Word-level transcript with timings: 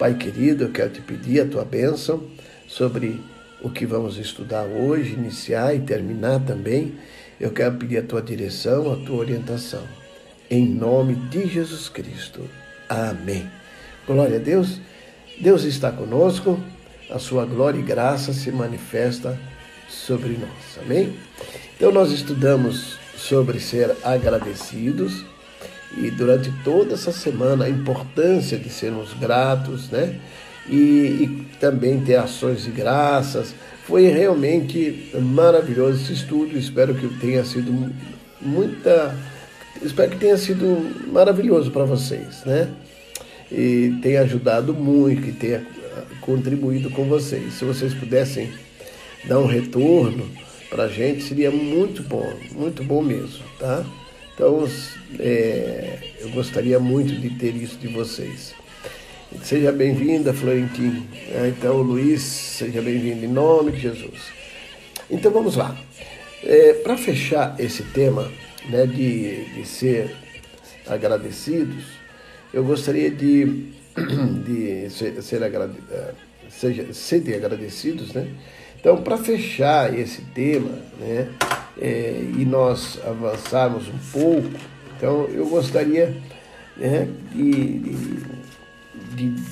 Pai 0.00 0.14
querido, 0.14 0.64
eu 0.64 0.70
quero 0.70 0.88
te 0.88 1.02
pedir 1.02 1.42
a 1.42 1.46
tua 1.46 1.62
bênção 1.62 2.22
sobre 2.66 3.22
o 3.60 3.68
que 3.68 3.84
vamos 3.84 4.16
estudar 4.16 4.64
hoje, 4.64 5.12
iniciar 5.12 5.74
e 5.74 5.80
terminar 5.80 6.40
também. 6.40 6.94
Eu 7.38 7.50
quero 7.50 7.74
pedir 7.76 7.98
a 7.98 8.02
tua 8.02 8.22
direção, 8.22 8.90
a 8.90 8.96
tua 8.96 9.18
orientação. 9.18 9.82
Em 10.50 10.66
nome 10.66 11.16
de 11.28 11.46
Jesus 11.46 11.90
Cristo. 11.90 12.40
Amém. 12.88 13.46
Glória 14.06 14.38
a 14.38 14.40
Deus. 14.40 14.80
Deus 15.38 15.64
está 15.64 15.92
conosco. 15.92 16.58
A 17.10 17.18
sua 17.18 17.44
glória 17.44 17.78
e 17.78 17.82
graça 17.82 18.32
se 18.32 18.50
manifesta 18.50 19.38
sobre 19.86 20.30
nós. 20.30 20.82
Amém? 20.82 21.14
Então 21.76 21.92
nós 21.92 22.10
estudamos 22.10 22.98
sobre 23.18 23.60
ser 23.60 23.94
agradecidos 24.02 25.26
e 25.96 26.10
durante 26.10 26.52
toda 26.62 26.94
essa 26.94 27.12
semana 27.12 27.64
a 27.64 27.68
importância 27.68 28.58
de 28.58 28.68
sermos 28.68 29.12
gratos, 29.14 29.90
né? 29.90 30.16
E, 30.68 30.74
e, 30.76 31.46
também 31.58 32.00
ter 32.00 32.16
ações 32.16 32.64
de 32.64 32.70
graças. 32.70 33.54
Foi 33.84 34.06
realmente 34.06 35.10
maravilhoso 35.20 36.02
esse 36.02 36.12
estudo. 36.12 36.56
Espero 36.56 36.94
que 36.94 37.08
tenha 37.18 37.44
sido 37.44 37.92
muita. 38.40 39.16
Espero 39.82 40.12
que 40.12 40.18
tenha 40.18 40.36
sido 40.36 41.10
maravilhoso 41.12 41.70
para 41.70 41.84
vocês, 41.84 42.44
né? 42.44 42.68
E 43.50 43.98
tenha 44.00 44.20
ajudado 44.20 44.72
muito, 44.72 45.22
que 45.22 45.32
tenha 45.32 45.66
contribuído 46.20 46.88
com 46.90 47.04
vocês. 47.06 47.54
Se 47.54 47.64
vocês 47.64 47.92
pudessem 47.92 48.50
dar 49.24 49.40
um 49.40 49.46
retorno 49.46 50.30
para 50.68 50.84
a 50.84 50.88
gente, 50.88 51.24
seria 51.24 51.50
muito 51.50 52.02
bom, 52.04 52.32
muito 52.52 52.84
bom 52.84 53.02
mesmo, 53.02 53.42
tá? 53.58 53.84
Então, 54.40 54.66
é, 55.18 55.98
eu 56.18 56.30
gostaria 56.30 56.80
muito 56.80 57.14
de 57.14 57.28
ter 57.28 57.54
isso 57.54 57.76
de 57.76 57.88
vocês. 57.88 58.54
Seja 59.42 59.70
bem-vinda, 59.70 60.32
Florentim. 60.32 61.06
É, 61.28 61.48
então, 61.48 61.82
Luiz, 61.82 62.22
seja 62.22 62.80
bem-vindo 62.80 63.22
em 63.22 63.28
nome 63.28 63.72
de 63.72 63.80
Jesus. 63.80 64.32
Então, 65.10 65.30
vamos 65.30 65.56
lá. 65.56 65.76
É, 66.42 66.72
para 66.72 66.96
fechar 66.96 67.54
esse 67.60 67.82
tema 67.82 68.32
né, 68.70 68.86
de, 68.86 69.44
de 69.56 69.68
ser 69.68 70.16
agradecidos, 70.86 71.84
eu 72.50 72.64
gostaria 72.64 73.10
de, 73.10 73.44
de 74.46 74.88
ser, 74.88 75.22
ser 75.22 75.44
agrade, 75.44 75.76
é, 75.90 76.12
seja, 76.48 77.36
agradecidos, 77.36 78.14
né? 78.14 78.26
Então, 78.80 79.02
para 79.02 79.18
fechar 79.18 79.92
esse 79.98 80.22
tema, 80.34 80.78
né, 80.98 81.28
é, 81.78 82.22
e 82.38 82.44
nós 82.44 82.98
avançarmos 83.06 83.88
um 83.88 83.98
pouco, 84.12 84.50
então 84.96 85.26
eu 85.26 85.46
gostaria 85.48 86.16
né, 86.76 87.08
de, 87.32 87.78
de, 87.78 87.96
de 89.14 89.42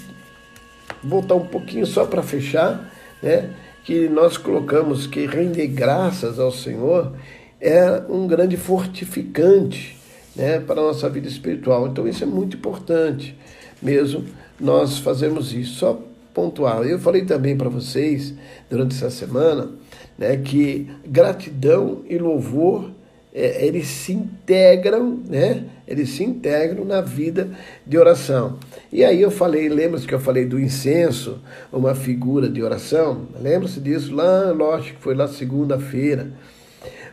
voltar 1.03 1.35
um 1.35 1.47
pouquinho 1.47 1.87
só 1.87 2.07
para 2.07 2.23
fechar, 2.23 2.93
né, 3.23 3.51
que 3.85 4.09
nós 4.09 4.37
colocamos 4.37 5.07
que 5.07 5.27
render 5.27 5.67
graças 5.69 6.39
ao 6.39 6.53
Senhor 6.53 7.15
é 7.61 8.03
um 8.09 8.27
grande 8.27 8.57
fortificante 8.57 9.99
né, 10.37 10.61
para 10.61 10.81
a 10.81 10.85
nossa 10.85 11.09
vida 11.09 11.27
espiritual. 11.27 11.89
Então 11.89 12.07
isso 12.07 12.23
é 12.23 12.27
muito 12.27 12.57
importante 12.57 13.37
mesmo 13.81 14.25
nós 14.61 14.99
fazermos 14.99 15.53
isso. 15.53 15.75
Só 15.75 16.01
pontual. 16.39 16.85
Eu 16.85 17.01
falei 17.01 17.25
também 17.25 17.57
para 17.57 17.69
vocês 17.69 18.33
durante 18.71 18.95
essa 18.95 19.11
semana 19.11 19.71
né, 20.19 20.37
que 20.37 20.91
gratidão 21.07 22.03
e 22.09 22.19
louvor 22.19 22.91
é, 23.33 23.65
eles 23.65 23.87
se 23.87 24.13
integram, 24.13 25.21
né? 25.29 25.65
Eles 25.87 26.11
se 26.11 26.25
integram 26.25 26.85
na 26.85 27.01
vida 27.01 27.49
de 27.87 27.97
oração. 27.97 28.59
E 28.93 29.05
aí 29.05 29.23
eu 29.23 29.31
falei, 29.31 29.69
lembra-se 29.69 30.09
que 30.09 30.15
eu 30.15 30.19
falei 30.19 30.45
do 30.45 30.59
incenso, 30.59 31.39
uma 31.73 31.95
figura 31.95 32.49
de 32.49 32.63
oração? 32.63 33.29
Lembra-se 33.41 33.79
disso 33.81 34.13
lá, 34.13 34.51
lógico, 34.51 34.99
foi 35.01 35.15
lá 35.15 35.29
segunda-feira. 35.29 36.33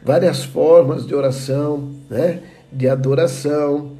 Várias 0.03 0.43
formas 0.43 1.05
de 1.05 1.13
oração, 1.13 1.91
né? 2.09 2.39
De 2.71 2.87
adoração. 2.87 3.91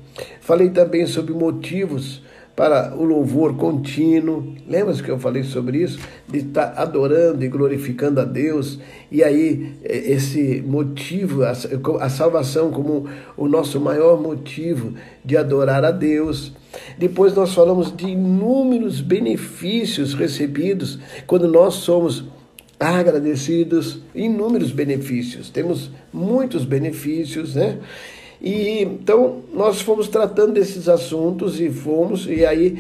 Falei 0.42 0.70
também 0.70 1.06
sobre 1.06 1.34
motivos 1.34 2.24
para 2.56 2.96
o 2.96 3.04
louvor 3.04 3.56
contínuo. 3.56 4.56
Lembra 4.68 4.94
que 4.94 5.10
eu 5.10 5.20
falei 5.20 5.44
sobre 5.44 5.84
isso? 5.84 6.00
De 6.28 6.40
estar 6.40 6.74
adorando 6.78 7.44
e 7.44 7.50
glorificando 7.50 8.22
a 8.22 8.24
Deus. 8.24 8.80
E 9.12 9.24
aí, 9.24 9.74
é, 9.84 9.98
esse 10.12 10.64
motivo, 10.66 11.44
a 11.44 12.10
salvação 12.10 12.72
como 12.72 13.08
o 13.36 13.48
nosso 13.48 13.80
maior 13.80 14.22
motivo 14.22 14.94
de 15.24 15.36
adorar 15.36 15.84
a 15.84 15.92
Deus. 15.92 16.54
Depois 16.98 17.34
nós 17.34 17.54
falamos 17.54 17.96
de 17.96 18.08
inúmeros 18.08 19.02
benefícios 19.02 20.14
recebidos 20.14 21.00
quando 21.28 21.48
nós 21.48 21.76
somos 21.76 22.26
agradecidos, 22.80 24.00
inúmeros 24.14 24.72
benefícios. 24.72 25.50
Temos 25.50 25.90
muitos 26.12 26.66
benefícios, 26.66 27.56
né? 27.56 27.80
E 28.46 28.84
então 28.84 29.42
nós 29.52 29.82
fomos 29.82 30.08
tratando 30.08 30.54
desses 30.54 30.88
assuntos 30.88 31.60
e 31.60 31.68
fomos 31.68 32.28
e 32.28 32.46
aí 32.46 32.80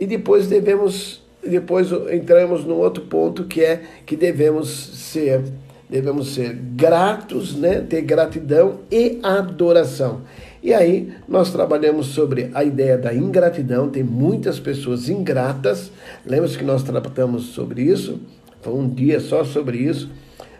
e 0.00 0.06
depois 0.06 0.46
devemos 0.48 1.22
depois 1.46 1.92
entramos 2.10 2.64
num 2.64 2.76
outro 2.76 3.02
ponto 3.04 3.44
que 3.44 3.60
é 3.62 3.82
que 4.06 4.16
devemos 4.16 4.70
ser 4.70 5.42
devemos 5.90 6.34
ser 6.34 6.54
gratos, 6.54 7.54
né? 7.54 7.80
Ter 7.82 8.00
gratidão 8.00 8.80
e 8.90 9.18
adoração. 9.22 10.22
E 10.62 10.72
aí 10.72 11.12
nós 11.28 11.52
trabalhamos 11.52 12.06
sobre 12.06 12.50
a 12.54 12.64
ideia 12.64 12.96
da 12.96 13.14
ingratidão. 13.14 13.90
Tem 13.90 14.02
muitas 14.02 14.58
pessoas 14.58 15.10
ingratas. 15.10 15.92
Lembra-se 16.24 16.56
que 16.56 16.64
nós 16.64 16.82
tratamos 16.82 17.48
sobre 17.48 17.82
isso? 17.82 18.18
Foi 18.62 18.72
um 18.72 18.88
dia 18.88 19.20
só 19.20 19.44
sobre 19.44 19.76
isso. 19.76 20.08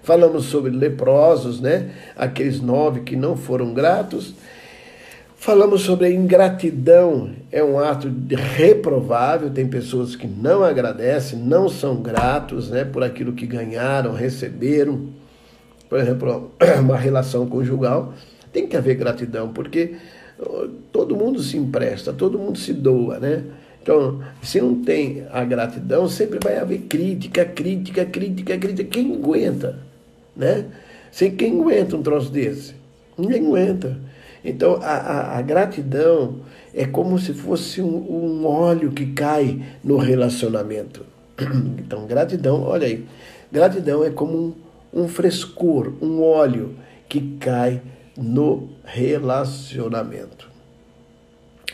Falamos 0.04 0.44
sobre 0.44 0.70
leprosos, 0.70 1.60
né? 1.60 1.90
Aqueles 2.14 2.60
nove 2.60 3.00
que 3.00 3.16
não 3.16 3.36
foram 3.36 3.72
gratos. 3.72 4.34
Falamos 5.34 5.80
sobre 5.80 6.06
a 6.06 6.10
ingratidão, 6.10 7.30
é 7.50 7.64
um 7.64 7.78
ato 7.78 8.12
reprovável. 8.56 9.50
Tem 9.50 9.66
pessoas 9.66 10.14
que 10.14 10.26
não 10.26 10.62
agradecem, 10.62 11.38
não 11.38 11.68
são 11.68 11.96
gratos, 11.96 12.70
né? 12.70 12.84
Por 12.84 13.02
aquilo 13.02 13.32
que 13.32 13.46
ganharam, 13.46 14.12
receberam. 14.12 15.08
Por 15.88 15.98
exemplo, 15.98 16.52
uma 16.80 16.96
relação 16.96 17.46
conjugal 17.46 18.14
tem 18.52 18.68
que 18.68 18.76
haver 18.76 18.94
gratidão, 18.94 19.48
porque 19.52 19.96
todo 20.92 21.16
mundo 21.16 21.42
se 21.42 21.56
empresta, 21.56 22.12
todo 22.12 22.38
mundo 22.38 22.58
se 22.58 22.72
doa, 22.72 23.18
né? 23.18 23.42
Então, 23.82 24.22
se 24.42 24.60
não 24.60 24.82
tem 24.82 25.26
a 25.30 25.44
gratidão, 25.44 26.08
sempre 26.08 26.38
vai 26.42 26.56
haver 26.56 26.82
crítica, 26.82 27.44
crítica, 27.44 28.04
crítica, 28.04 28.56
crítica. 28.56 28.88
Quem 28.88 29.14
aguenta? 29.14 29.83
Né? 30.36 30.64
Sem 31.10 31.34
quem 31.34 31.60
aguenta 31.60 31.96
um 31.96 32.02
troço 32.02 32.30
desse? 32.30 32.74
Ninguém 33.16 33.46
aguenta. 33.46 33.96
Então, 34.44 34.78
a, 34.82 34.94
a, 34.96 35.38
a 35.38 35.42
gratidão 35.42 36.40
é 36.74 36.84
como 36.84 37.18
se 37.18 37.32
fosse 37.32 37.80
um, 37.80 37.96
um 37.96 38.46
óleo 38.46 38.92
que 38.92 39.06
cai 39.06 39.62
no 39.82 39.96
relacionamento. 39.96 41.04
Então, 41.78 42.06
gratidão, 42.06 42.62
olha 42.62 42.86
aí, 42.86 43.04
gratidão 43.52 44.02
é 44.02 44.10
como 44.10 44.36
um, 44.92 45.02
um 45.02 45.08
frescor, 45.08 45.92
um 46.00 46.22
óleo 46.22 46.74
que 47.08 47.36
cai 47.38 47.80
no 48.16 48.70
relacionamento. 48.84 50.48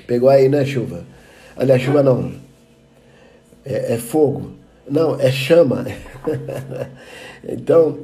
Pegou 0.06 0.28
aí, 0.28 0.48
né, 0.48 0.64
chuva? 0.64 1.04
Aliás, 1.56 1.80
chuva 1.80 2.02
não. 2.02 2.32
É, 3.64 3.94
é 3.94 3.98
fogo. 3.98 4.52
Não, 4.88 5.20
é 5.20 5.30
chama. 5.30 5.86
então, 7.48 7.98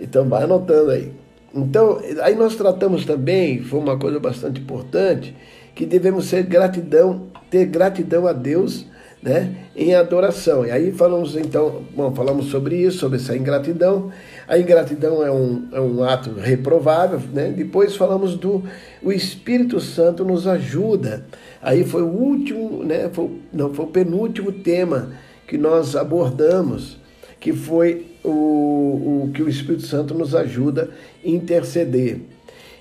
então 0.00 0.28
vai 0.28 0.44
anotando 0.44 0.90
aí. 0.90 1.12
Então, 1.54 2.00
aí 2.22 2.34
nós 2.34 2.54
tratamos 2.54 3.04
também, 3.04 3.62
foi 3.62 3.80
uma 3.80 3.98
coisa 3.98 4.20
bastante 4.20 4.60
importante, 4.60 5.36
que 5.74 5.84
devemos 5.84 6.26
ser 6.26 6.44
gratidão, 6.44 7.26
ter 7.50 7.66
gratidão 7.66 8.26
a 8.26 8.32
Deus, 8.32 8.86
né, 9.22 9.54
em 9.76 9.94
adoração. 9.94 10.64
E 10.64 10.70
aí 10.70 10.92
falamos 10.92 11.36
então, 11.36 11.82
bom, 11.94 12.14
falamos 12.14 12.46
sobre 12.46 12.76
isso, 12.76 12.98
sobre 12.98 13.18
essa 13.18 13.36
ingratidão. 13.36 14.10
A 14.48 14.58
ingratidão 14.58 15.24
é 15.24 15.30
um, 15.30 15.68
é 15.72 15.80
um 15.80 16.02
ato 16.02 16.32
reprovável, 16.32 17.20
né? 17.32 17.52
Depois 17.54 17.94
falamos 17.96 18.34
do 18.34 18.64
o 19.02 19.12
Espírito 19.12 19.78
Santo 19.78 20.24
nos 20.24 20.46
ajuda. 20.46 21.26
Aí 21.60 21.84
foi 21.84 22.02
o 22.02 22.08
último, 22.08 22.82
né, 22.82 23.10
foi, 23.12 23.30
não, 23.52 23.74
foi 23.74 23.84
o 23.84 23.88
penúltimo 23.88 24.52
tema 24.52 25.12
que 25.46 25.58
nós 25.58 25.94
abordamos, 25.94 26.96
que 27.38 27.52
foi 27.52 28.06
o, 28.24 29.24
o 29.24 29.30
que 29.32 29.42
o 29.42 29.48
Espírito 29.48 29.86
Santo 29.86 30.14
nos 30.14 30.34
ajuda 30.34 30.90
a 31.24 31.28
interceder. 31.28 32.20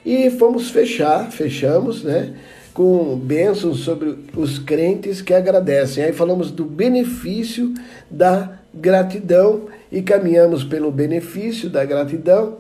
E 0.06 0.30
fomos 0.32 0.70
fechar, 0.70 1.32
fechamos, 1.32 2.04
né? 2.04 2.34
Com 2.74 3.18
bênçãos 3.18 3.80
sobre 3.80 4.18
os 4.36 4.58
crentes 4.60 5.22
que 5.22 5.34
agradecem. 5.34 6.04
Aí 6.04 6.14
falamos 6.14 6.52
do 6.52 6.64
benefício 6.64 7.74
da 8.10 8.60
gratidão 8.74 9.68
e 9.92 10.02
caminhamos 10.02 10.64
pelo 10.64 10.92
benefício 10.92 11.70
da 11.70 11.84
gratidão 11.84 12.58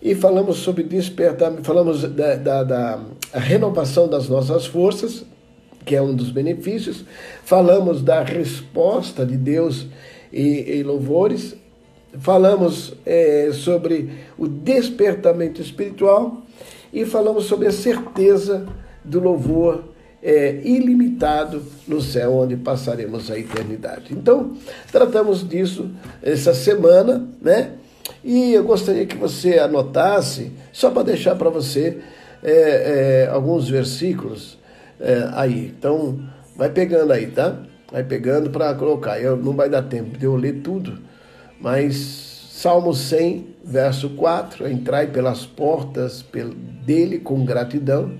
e 0.00 0.14
falamos 0.14 0.58
sobre 0.58 0.84
despertar, 0.84 1.52
falamos 1.62 2.02
da, 2.02 2.36
da, 2.36 2.62
da 2.62 3.00
renovação 3.32 4.06
das 4.08 4.28
nossas 4.28 4.66
forças, 4.66 5.24
que 5.84 5.96
é 5.96 6.02
um 6.02 6.14
dos 6.14 6.30
benefícios. 6.30 7.04
Falamos 7.44 8.02
da 8.02 8.22
resposta 8.22 9.24
de 9.24 9.36
Deus 9.36 9.86
em, 10.32 10.82
louvores. 10.82 11.56
Falamos 12.20 12.94
é, 13.04 13.50
sobre 13.52 14.10
o 14.38 14.46
despertamento 14.46 15.60
espiritual 15.60 16.42
e 16.92 17.04
falamos 17.04 17.44
sobre 17.44 17.66
a 17.68 17.72
certeza 17.72 18.66
do 19.04 19.20
louvor 19.20 19.84
é, 20.22 20.60
ilimitado 20.64 21.62
no 21.86 22.00
céu, 22.00 22.32
onde 22.34 22.56
passaremos 22.56 23.30
a 23.30 23.38
eternidade. 23.38 24.12
Então, 24.12 24.56
tratamos 24.90 25.46
disso 25.48 25.90
essa 26.22 26.52
semana, 26.52 27.26
né? 27.40 27.72
E 28.24 28.52
eu 28.52 28.64
gostaria 28.64 29.06
que 29.06 29.16
você 29.16 29.58
anotasse, 29.58 30.52
só 30.72 30.90
para 30.90 31.04
deixar 31.04 31.36
para 31.36 31.48
você 31.50 31.98
é, 32.42 33.24
é, 33.24 33.28
alguns 33.30 33.68
versículos 33.68 34.58
é, 35.00 35.28
aí. 35.32 35.72
Então, 35.78 36.18
vai 36.56 36.70
pegando 36.70 37.12
aí, 37.12 37.26
tá? 37.28 37.56
Vai 37.92 38.02
pegando 38.02 38.50
para 38.50 38.74
colocar. 38.74 39.20
Eu, 39.20 39.36
não 39.36 39.52
vai 39.52 39.68
dar 39.68 39.82
tempo 39.82 40.18
de 40.18 40.24
eu 40.24 40.34
ler 40.34 40.60
tudo, 40.62 40.98
mas 41.60 42.50
Salmo 42.50 42.94
100, 42.94 43.56
verso 43.64 44.10
4: 44.10 44.68
Entrai 44.68 45.06
pelas 45.08 45.44
portas 45.44 46.24
dele 46.84 47.18
com 47.18 47.44
gratidão, 47.44 48.14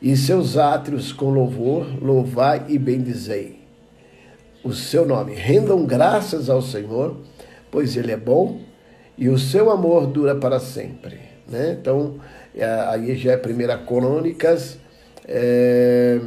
e 0.00 0.16
seus 0.16 0.56
átrios 0.56 1.12
com 1.12 1.30
louvor, 1.30 1.86
louvai 2.02 2.64
e 2.68 2.78
bendizei 2.78 3.60
o 4.62 4.72
seu 4.72 5.06
nome. 5.06 5.34
Rendam 5.34 5.86
graças 5.86 6.50
ao 6.50 6.60
Senhor, 6.60 7.16
pois 7.70 7.96
ele 7.96 8.12
é 8.12 8.16
bom 8.16 8.60
e 9.16 9.28
o 9.28 9.38
seu 9.38 9.70
amor 9.70 10.06
dura 10.06 10.34
para 10.34 10.60
sempre. 10.60 11.18
Né? 11.48 11.76
Então, 11.80 12.16
é, 12.54 12.64
aí 12.64 13.16
já 13.16 13.32
é 13.32 13.36
1 13.36 13.86
Crônicas 13.86 14.78
é, 15.26 16.20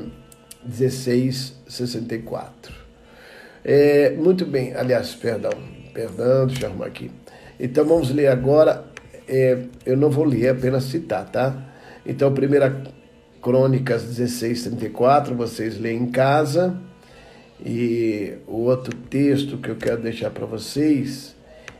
16, 0.63 1.53
64. 1.67 2.73
É, 3.63 4.11
muito 4.11 4.45
bem, 4.45 4.73
aliás, 4.73 5.13
perdão, 5.13 5.51
perdão, 5.93 6.47
deixa 6.47 6.63
eu 6.63 6.69
arrumar 6.69 6.87
aqui. 6.87 7.11
Então 7.59 7.85
vamos 7.85 8.09
ler 8.11 8.27
agora, 8.27 8.85
é, 9.27 9.65
eu 9.85 9.97
não 9.97 10.09
vou 10.09 10.23
ler, 10.23 10.49
apenas 10.49 10.85
citar, 10.85 11.29
tá? 11.29 11.69
Então, 12.05 12.29
1 12.29 12.99
Crônicas 13.41 14.03
16, 14.03 14.63
34, 14.63 15.35
vocês 15.35 15.79
leem 15.79 16.03
em 16.03 16.11
casa. 16.11 16.79
E 17.63 18.37
o 18.47 18.61
outro 18.61 18.95
texto 18.95 19.57
que 19.57 19.69
eu 19.69 19.75
quero 19.75 20.01
deixar 20.01 20.29
para 20.31 20.45
vocês 20.45 21.35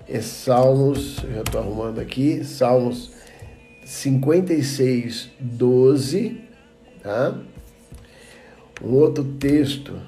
é 0.07 0.19
Salmos, 0.21 1.23
eu 1.23 1.35
já 1.35 1.41
estou 1.41 1.61
arrumando 1.61 1.99
aqui, 1.99 2.43
Salmos 2.43 3.11
56, 3.85 5.29
12, 5.39 6.41
tá? 7.01 7.39
Um 8.83 8.93
outro 8.93 9.23
texto, 9.23 9.99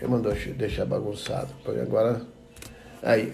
eu 0.00 0.08
mandou 0.08 0.32
deixar 0.56 0.84
bagunçado, 0.84 1.52
agora, 1.66 2.22
aí. 3.02 3.32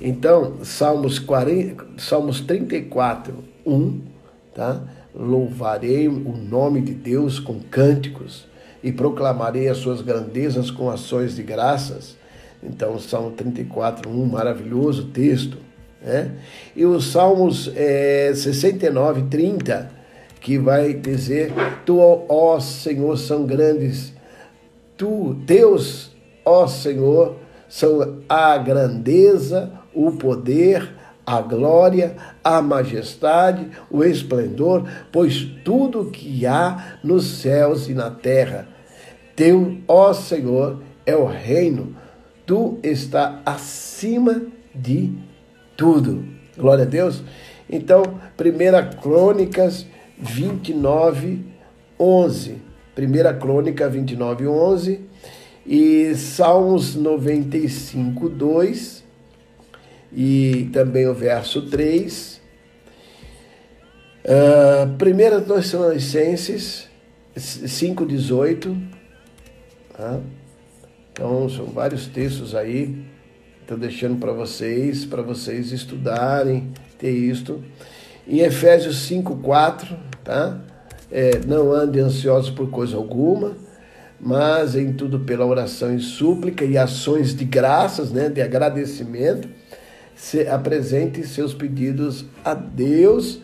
Então, 0.00 0.64
Salmos, 0.64 1.18
40, 1.18 1.84
Salmos 1.98 2.40
34, 2.40 3.34
1, 3.66 4.00
tá? 4.54 4.80
Louvarei 5.12 6.06
o 6.06 6.36
nome 6.36 6.80
de 6.80 6.94
Deus 6.94 7.40
com 7.40 7.58
cânticos 7.58 8.46
e 8.82 8.92
proclamarei 8.92 9.68
as 9.68 9.78
suas 9.78 10.00
grandezas 10.00 10.70
com 10.70 10.88
ações 10.88 11.34
de 11.34 11.42
graças. 11.42 12.16
Então, 12.62 12.98
Salmo 12.98 13.32
34, 13.32 14.08
1, 14.08 14.26
maravilhoso 14.26 15.06
texto. 15.06 15.58
Né? 16.00 16.32
E 16.76 16.84
os 16.84 17.10
Salmos 17.10 17.70
é, 17.74 18.32
69, 18.34 19.22
30, 19.22 19.90
que 20.40 20.58
vai 20.58 20.94
dizer: 20.94 21.52
Tu, 21.84 21.98
ó 21.98 22.60
Senhor, 22.60 23.16
são 23.18 23.44
grandes, 23.44 24.12
tu, 24.96 25.34
Deus, 25.44 26.12
ó 26.44 26.66
Senhor, 26.66 27.36
são 27.68 28.20
a 28.28 28.56
grandeza, 28.56 29.72
o 29.94 30.12
poder, 30.12 30.88
a 31.26 31.42
glória, 31.42 32.16
a 32.42 32.62
majestade, 32.62 33.68
o 33.90 34.02
esplendor, 34.02 34.88
pois 35.12 35.44
tudo 35.64 36.10
que 36.10 36.46
há 36.46 36.98
nos 37.04 37.26
céus 37.40 37.88
e 37.88 37.94
na 37.94 38.10
terra, 38.10 38.66
teu, 39.36 39.78
ó 39.86 40.12
Senhor, 40.14 40.82
é 41.04 41.14
o 41.14 41.26
reino, 41.26 41.94
tu 42.46 42.78
está 42.82 43.40
acima 43.44 44.42
de 44.74 45.12
tudo. 45.76 46.24
Glória 46.56 46.84
a 46.84 46.88
Deus. 46.88 47.22
Então, 47.68 48.02
1 48.02 49.00
Crônicas 49.00 49.86
29, 50.18 51.44
11. 52.00 52.62
1 52.98 53.38
Crônica 53.38 53.88
29, 53.88 54.46
11. 54.46 55.07
E 55.68 56.14
Salmos 56.16 56.94
95, 56.94 58.28
2. 58.28 59.04
E 60.10 60.70
também 60.72 61.06
o 61.06 61.12
verso 61.12 61.68
3. 61.68 62.40
Uh, 64.24 65.44
1 65.44 65.54
Tessalonicenses 65.54 66.88
5, 67.36 68.06
18. 68.06 68.76
Tá? 69.94 70.20
Então, 71.12 71.48
são 71.50 71.66
vários 71.66 72.06
textos 72.06 72.54
aí 72.54 73.04
Estou 73.68 73.76
deixando 73.76 74.18
para 74.18 74.32
vocês, 74.32 75.04
para 75.04 75.20
vocês 75.20 75.72
estudarem, 75.72 76.72
ter 76.96 77.10
isto. 77.10 77.62
Em 78.26 78.38
Efésios 78.38 79.06
5,4, 79.10 79.94
tá? 80.24 80.58
É, 81.12 81.38
não 81.46 81.70
ande 81.70 82.00
ansiosos 82.00 82.48
por 82.48 82.70
coisa 82.70 82.96
alguma, 82.96 83.58
mas 84.20 84.74
em 84.74 84.92
tudo 84.92 85.20
pela 85.20 85.46
oração 85.46 85.94
e 85.94 86.00
súplica 86.00 86.64
e 86.64 86.76
ações 86.76 87.34
de 87.34 87.44
graças, 87.44 88.10
né, 88.10 88.28
de 88.28 88.42
agradecimento, 88.42 89.48
se, 90.14 90.46
apresente 90.48 91.26
seus 91.26 91.54
pedidos 91.54 92.24
a 92.44 92.54
Deus. 92.54 93.40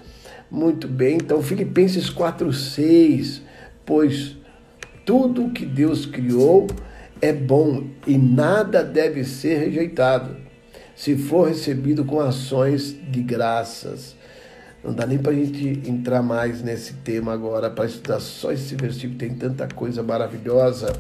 Muito 0.50 0.88
bem, 0.88 1.17
então 1.17 1.43
Filipenses 1.43 2.11
4,6, 2.11 3.41
pois 3.85 4.37
tudo 5.05 5.50
que 5.50 5.65
Deus 5.65 6.06
criou 6.06 6.67
é 7.20 7.32
bom 7.32 7.85
e 8.06 8.19
nada 8.19 8.82
deve 8.82 9.25
ser 9.25 9.59
rejeitado, 9.59 10.37
se 10.94 11.17
for 11.17 11.49
recebido 11.49 12.05
com 12.05 12.20
ações 12.20 12.97
de 13.11 13.23
graças. 13.23 14.17
Não 14.85 14.93
dá 14.93 15.07
nem 15.07 15.17
para 15.17 15.33
a 15.33 15.35
gente 15.35 15.89
entrar 15.89 16.23
mais 16.23 16.63
nesse 16.63 16.93
tema 16.93 17.33
agora, 17.33 17.71
para 17.71 17.87
estudar 17.87 18.20
só 18.20 18.53
esse 18.53 18.77
versículo, 18.77 19.19
tem 19.19 19.35
tanta 19.35 19.67
coisa 19.67 20.03
maravilhosa. 20.03 20.93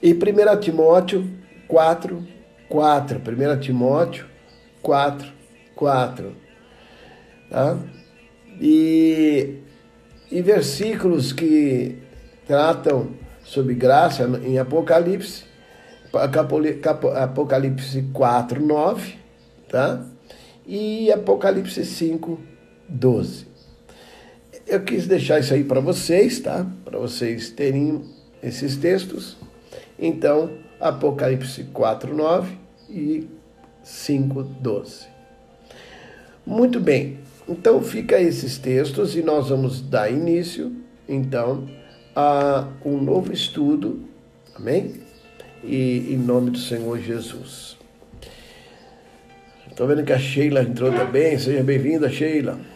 E 0.00 0.12
1 0.12 0.60
Timóteo 0.60 1.28
4, 1.66 2.24
4. 2.68 3.18
1 3.18 3.60
Timóteo 3.60 4.26
4, 4.80 5.28
4. 5.74 6.36
Tá? 7.50 7.78
E, 8.60 9.58
e 10.30 10.40
versículos 10.40 11.32
que 11.32 11.98
tratam 12.46 13.10
sobre 13.42 13.74
graça 13.74 14.22
em 14.44 14.56
Apocalipse, 14.58 15.44
Apocalipse 16.12 18.02
4, 18.12 18.64
9, 18.64 19.14
tá? 19.68 20.06
E 20.64 21.10
Apocalipse 21.10 21.84
5, 21.84 22.51
12. 22.88 23.46
Eu 24.66 24.80
quis 24.80 25.06
deixar 25.06 25.40
isso 25.40 25.52
aí 25.52 25.64
para 25.64 25.80
vocês, 25.80 26.40
tá? 26.40 26.66
Para 26.84 26.98
vocês 26.98 27.50
terem 27.50 28.02
esses 28.42 28.76
textos. 28.76 29.36
Então, 29.98 30.50
Apocalipse 30.80 31.64
4, 31.64 32.14
9 32.14 32.56
e 32.88 33.28
5, 33.82 34.42
12. 34.42 35.06
Muito 36.44 36.80
bem. 36.80 37.18
Então, 37.48 37.82
fica 37.82 38.20
esses 38.20 38.58
textos 38.58 39.16
e 39.16 39.22
nós 39.22 39.48
vamos 39.48 39.80
dar 39.80 40.10
início, 40.10 40.74
então, 41.08 41.68
a 42.14 42.68
um 42.84 43.00
novo 43.00 43.32
estudo, 43.32 44.00
amém? 44.54 45.00
E 45.62 46.12
em 46.12 46.16
nome 46.16 46.50
do 46.50 46.58
Senhor 46.58 46.98
Jesus. 46.98 47.76
Estou 49.68 49.86
vendo 49.86 50.04
que 50.04 50.12
a 50.12 50.18
Sheila 50.18 50.62
entrou 50.62 50.92
também, 50.92 51.38
seja 51.38 51.62
bem-vinda, 51.62 52.10
Sheila. 52.10 52.71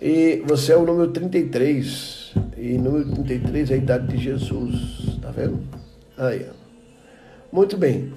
E 0.00 0.42
você 0.46 0.72
é 0.72 0.76
o 0.76 0.86
número 0.86 1.10
33, 1.10 2.32
e 2.56 2.78
número 2.78 3.04
33 3.12 3.70
é 3.70 3.74
a 3.74 3.76
idade 3.76 4.06
de 4.06 4.16
Jesus, 4.16 5.18
tá 5.20 5.30
vendo? 5.30 5.60
Aí, 6.16 6.46
Muito 7.52 7.76
bem. 7.76 8.10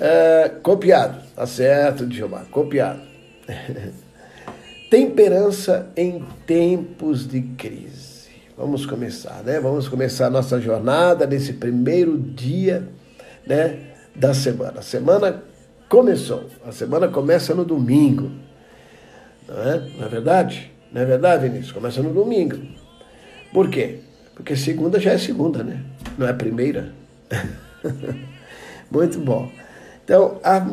É, 0.00 0.48
copiado, 0.62 1.20
tá 1.36 1.46
certo, 1.46 2.06
Djomar, 2.06 2.46
copiado. 2.46 3.00
Temperança 4.90 5.90
em 5.94 6.24
tempos 6.46 7.28
de 7.28 7.42
crise. 7.42 8.28
Vamos 8.56 8.86
começar, 8.86 9.42
né? 9.44 9.60
Vamos 9.60 9.88
começar 9.88 10.28
a 10.28 10.30
nossa 10.30 10.58
jornada 10.58 11.26
nesse 11.26 11.52
primeiro 11.52 12.16
dia, 12.18 12.88
né, 13.46 13.78
da 14.16 14.32
semana. 14.32 14.78
A 14.78 14.82
semana 14.82 15.44
começou. 15.86 16.46
A 16.66 16.72
semana 16.72 17.08
começa 17.08 17.54
no 17.54 17.64
domingo. 17.64 18.30
Não 19.46 19.62
é? 19.62 19.90
Não 19.98 20.06
é 20.06 20.08
verdade? 20.08 20.77
Não 20.92 21.02
é 21.02 21.04
verdade, 21.04 21.48
Vinícius? 21.48 21.72
Começa 21.72 22.02
no 22.02 22.12
domingo. 22.12 22.56
Por 23.52 23.68
quê? 23.68 24.00
Porque 24.34 24.56
segunda 24.56 24.98
já 25.00 25.12
é 25.12 25.18
segunda, 25.18 25.62
né? 25.62 25.82
Não 26.16 26.26
é 26.26 26.32
primeira. 26.32 26.92
Muito 28.90 29.18
bom. 29.18 29.50
Então, 30.04 30.40
a, 30.42 30.66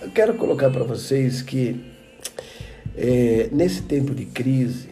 eu 0.00 0.10
quero 0.10 0.34
colocar 0.34 0.70
para 0.70 0.84
vocês 0.84 1.42
que 1.42 1.92
é, 2.96 3.48
nesse 3.50 3.82
tempo 3.82 4.14
de 4.14 4.26
crise, 4.26 4.90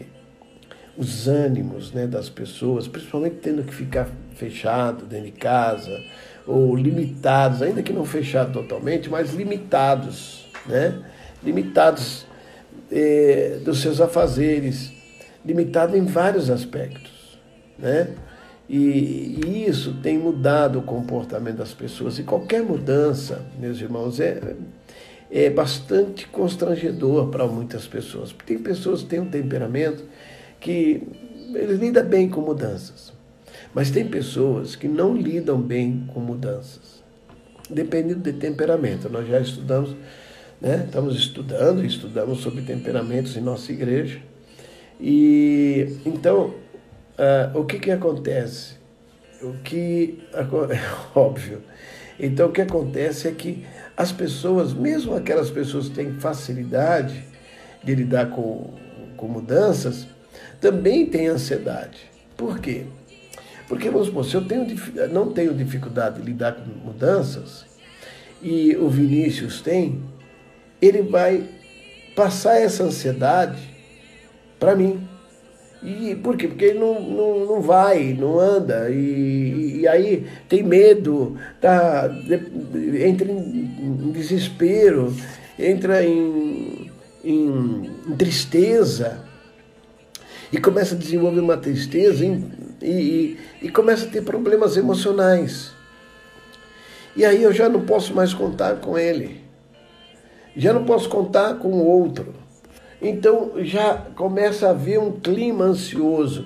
os 0.97 1.27
ânimos 1.27 1.91
né, 1.93 2.05
das 2.05 2.29
pessoas, 2.29 2.87
principalmente 2.87 3.35
tendo 3.35 3.63
que 3.63 3.73
ficar 3.73 4.09
fechado 4.35 5.05
dentro 5.05 5.25
de 5.25 5.31
casa, 5.31 6.03
ou 6.45 6.75
limitados, 6.75 7.61
ainda 7.61 7.81
que 7.81 7.93
não 7.93 8.03
fechado 8.03 8.51
totalmente, 8.51 9.09
mas 9.09 9.33
limitados, 9.33 10.47
né? 10.65 10.99
limitados 11.43 12.25
é, 12.91 13.59
dos 13.63 13.81
seus 13.81 14.01
afazeres, 14.01 14.91
limitado 15.45 15.95
em 15.95 16.05
vários 16.05 16.49
aspectos. 16.49 17.39
Né? 17.79 18.09
E, 18.69 19.39
e, 19.45 19.65
isso 19.67 19.95
tem 20.01 20.17
mudado 20.17 20.79
o 20.79 20.81
comportamento 20.81 21.57
das 21.57 21.73
pessoas. 21.73 22.19
E 22.19 22.23
qualquer 22.23 22.61
mudança, 22.61 23.45
meus 23.59 23.79
irmãos, 23.81 24.19
é, 24.19 24.55
é 25.29 25.49
bastante 25.49 26.27
constrangedor 26.27 27.29
para 27.29 27.47
muitas 27.47 27.87
pessoas. 27.87 28.33
Tem 28.45 28.57
pessoas 28.57 29.01
que 29.01 29.09
têm 29.09 29.19
um 29.19 29.29
temperamento 29.29 30.03
que 30.59 31.03
eles 31.53 31.79
lidam 31.79 32.05
bem 32.05 32.29
com 32.29 32.41
mudanças. 32.41 33.11
Mas 33.73 33.89
tem 33.89 34.07
pessoas 34.07 34.75
que 34.75 34.87
não 34.87 35.15
lidam 35.15 35.59
bem 35.59 36.05
com 36.13 36.19
mudanças. 36.19 37.01
Dependendo 37.69 38.19
de 38.19 38.33
temperamento. 38.33 39.09
Nós 39.09 39.27
já 39.27 39.39
estudamos, 39.39 39.95
né? 40.61 40.83
estamos 40.85 41.15
estudando, 41.17 41.83
estudamos 41.83 42.39
sobre 42.39 42.61
temperamentos 42.61 43.35
em 43.35 43.41
nossa 43.41 43.71
igreja. 43.71 44.19
E 44.99 45.97
então, 46.05 46.53
uh, 47.17 47.59
o 47.59 47.65
que, 47.65 47.79
que 47.79 47.91
acontece? 47.91 48.75
O 49.41 49.53
que 49.63 50.19
é 50.33 50.79
óbvio. 51.17 51.63
Então 52.19 52.49
o 52.49 52.51
que 52.51 52.61
acontece 52.61 53.27
é 53.27 53.31
que 53.31 53.65
as 53.97 54.11
pessoas, 54.11 54.73
mesmo 54.73 55.15
aquelas 55.15 55.49
pessoas 55.49 55.89
que 55.89 55.95
têm 55.95 56.13
facilidade 56.13 57.23
de 57.83 57.95
lidar 57.95 58.29
com, 58.29 58.75
com 59.17 59.27
mudanças, 59.27 60.07
também 60.59 61.07
têm 61.07 61.27
ansiedade. 61.27 61.97
Por 62.37 62.59
quê? 62.59 62.85
Porque, 63.67 63.89
vamos 63.89 64.07
supor, 64.07 64.25
se 64.25 64.35
eu 64.35 64.43
tenho, 64.43 64.67
não 65.11 65.31
tenho 65.31 65.53
dificuldade 65.53 66.19
de 66.19 66.25
lidar 66.25 66.53
com 66.53 66.69
mudanças, 66.85 67.65
e 68.41 68.75
o 68.75 68.89
Vinícius 68.89 69.61
tem, 69.61 70.03
ele 70.81 71.01
vai 71.01 71.43
passar 72.15 72.59
essa 72.59 72.83
ansiedade 72.83 73.59
para 74.59 74.75
mim. 74.75 75.07
E 75.83 76.15
por 76.15 76.37
quê? 76.37 76.47
Porque 76.47 76.65
ele 76.65 76.79
não, 76.79 77.01
não, 77.01 77.45
não 77.45 77.61
vai, 77.61 78.13
não 78.13 78.39
anda, 78.39 78.89
e, 78.91 79.79
e 79.79 79.87
aí 79.87 80.27
tem 80.47 80.61
medo, 80.61 81.37
tá, 81.59 82.07
entra 83.03 83.31
em, 83.31 84.11
desespero, 84.11 85.11
entra 85.57 86.05
em, 86.05 86.91
em, 87.23 87.89
em, 88.07 88.15
tristeza, 88.15 89.25
e 90.53 90.59
começa 90.59 90.93
a 90.93 90.97
desenvolver 90.97 91.39
uma 91.39 91.57
tristeza 91.57 92.23
e, 92.23 92.43
e, 92.79 93.37
e 93.63 93.69
começa 93.69 94.05
a 94.05 94.09
ter 94.09 94.21
problemas 94.21 94.77
emocionais. 94.77 95.71
E 97.15 97.25
aí 97.25 97.41
eu 97.41 97.51
já 97.51 97.67
não 97.67 97.81
posso 97.81 98.13
mais 98.13 98.35
contar 98.35 98.75
com 98.75 98.99
ele, 98.99 99.40
já 100.55 100.73
não 100.73 100.85
posso 100.85 101.09
contar 101.09 101.55
com 101.55 101.69
o 101.69 101.85
outro. 101.85 102.33
Então 103.01 103.53
já 103.57 104.05
começa 104.15 104.67
a 104.67 104.71
haver 104.71 104.99
um 104.99 105.19
clima 105.19 105.65
ansioso. 105.65 106.45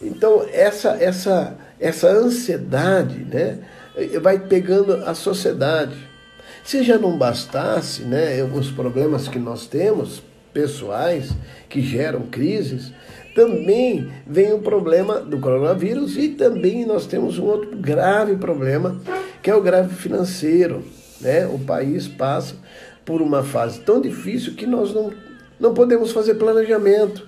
Então 0.00 0.44
essa 0.52 0.90
essa 1.00 1.56
essa 1.80 2.08
ansiedade, 2.08 3.18
né, 3.18 3.58
vai 4.20 4.38
pegando 4.38 4.94
a 5.06 5.14
sociedade. 5.14 5.96
Se 6.64 6.82
já 6.82 6.98
não 6.98 7.16
bastasse, 7.16 8.02
né, 8.02 8.42
os 8.42 8.70
problemas 8.70 9.28
que 9.28 9.38
nós 9.38 9.66
temos 9.66 10.22
pessoais 10.52 11.32
que 11.68 11.80
geram 11.80 12.22
crises, 12.22 12.92
também 13.34 14.10
vem 14.26 14.54
o 14.54 14.60
problema 14.60 15.20
do 15.20 15.38
coronavírus 15.38 16.16
e 16.16 16.28
também 16.28 16.86
nós 16.86 17.06
temos 17.06 17.38
um 17.38 17.44
outro 17.44 17.76
grave 17.76 18.36
problema, 18.36 18.98
que 19.42 19.50
é 19.50 19.54
o 19.54 19.60
grave 19.60 19.94
financeiro. 19.94 20.82
Né? 21.20 21.46
O 21.46 21.58
país 21.58 22.08
passa 22.08 22.54
por 23.06 23.22
uma 23.22 23.42
fase 23.42 23.80
tão 23.80 24.00
difícil 24.00 24.54
que 24.54 24.66
nós 24.66 24.92
não 24.92 25.10
não 25.58 25.72
podemos 25.72 26.12
fazer 26.12 26.34
planejamento. 26.34 27.26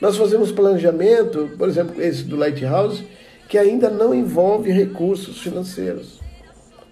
Nós 0.00 0.16
fazemos 0.16 0.52
planejamento, 0.52 1.50
por 1.58 1.68
exemplo, 1.68 2.00
esse 2.00 2.22
do 2.22 2.36
Lighthouse, 2.36 3.04
que 3.48 3.58
ainda 3.58 3.90
não 3.90 4.14
envolve 4.14 4.70
recursos 4.70 5.40
financeiros. 5.40 6.20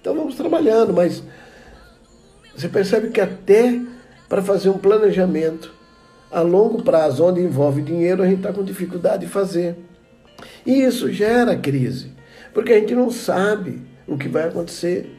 Então 0.01 0.15
vamos 0.15 0.35
trabalhando, 0.35 0.93
mas 0.93 1.23
você 2.55 2.69
percebe 2.69 3.11
que 3.11 3.21
até 3.21 3.81
para 4.29 4.43
fazer 4.43 4.69
um 4.69 4.79
planejamento 4.79 5.73
a 6.31 6.41
longo 6.41 6.83
prazo, 6.83 7.25
onde 7.25 7.41
envolve 7.41 7.81
dinheiro, 7.81 8.23
a 8.23 8.27
gente 8.27 8.39
está 8.39 8.53
com 8.53 8.63
dificuldade 8.63 9.25
de 9.25 9.33
fazer. 9.33 9.77
E 10.67 10.83
isso 10.83 11.11
gera 11.11 11.57
crise, 11.57 12.13
porque 12.53 12.73
a 12.73 12.81
gente 12.81 12.95
não 12.95 13.11
sabe 13.11 13.81
o 14.07 14.19
que 14.19 14.29
vai 14.29 14.49
acontecer. 14.49 15.18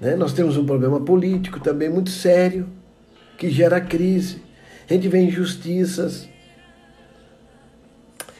Né? 0.00 0.16
Nós 0.16 0.32
temos 0.32 0.56
um 0.56 0.64
problema 0.64 1.00
político 1.00 1.60
também 1.60 1.88
muito 1.88 2.10
sério 2.10 2.66
que 3.38 3.50
gera 3.50 3.80
crise. 3.80 4.42
A 4.88 4.92
gente 4.92 5.08
vê 5.08 5.20
injustiças. 5.20 6.28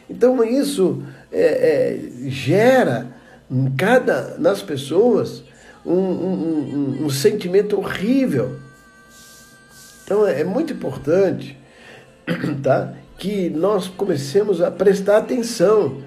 Então 0.09 0.43
isso 0.45 1.03
é, 1.33 1.43
é, 1.43 2.29
gera 2.29 3.15
em 3.51 3.71
cada, 3.71 4.37
nas 4.39 4.63
pessoas 4.63 5.43
um, 5.85 5.93
um, 5.93 6.99
um, 7.01 7.05
um 7.05 7.11
sentimento 7.11 7.79
horrível. 7.79 8.59
Então 10.05 10.27
é, 10.27 10.41
é 10.41 10.45
muito 10.45 10.73
importante 10.73 11.59
tá, 12.63 12.95
que 13.19 13.49
nós 13.51 13.89
comecemos 13.89 14.61
a 14.61 14.71
prestar 14.71 15.19
atenção 15.19 16.03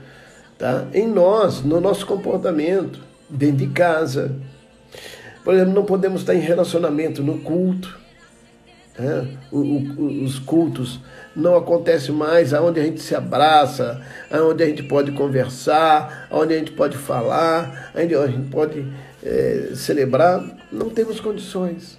tá, 0.58 0.88
em 0.94 1.08
nós, 1.08 1.64
no 1.64 1.80
nosso 1.80 2.06
comportamento, 2.06 3.00
dentro 3.30 3.58
de 3.58 3.68
casa. 3.68 4.36
Por 5.48 5.54
exemplo, 5.54 5.74
não 5.74 5.86
podemos 5.86 6.20
estar 6.20 6.36
em 6.36 6.42
relacionamento 6.42 7.24
no 7.24 7.40
culto. 7.40 7.98
É, 9.00 9.26
o, 9.50 9.60
o, 9.60 10.24
os 10.26 10.40
cultos 10.40 11.00
não 11.34 11.56
acontecem 11.56 12.14
mais 12.14 12.54
aonde 12.54 12.82
a 12.82 12.84
gente 12.84 13.00
se 13.00 13.16
abraça, 13.16 14.06
aonde 14.30 14.62
a 14.62 14.68
gente 14.68 14.84
pode 14.84 15.14
conversar, 15.14 16.28
aonde 16.30 16.54
a 16.54 16.58
gente 16.58 16.74
pode 16.74 16.98
falar, 16.98 17.94
aonde 17.96 18.14
a 18.14 18.28
gente 18.28 18.50
pode 18.50 18.86
é, 19.24 19.72
celebrar. 19.74 20.44
Não 20.70 20.90
temos 20.90 21.22
condições. 21.22 21.98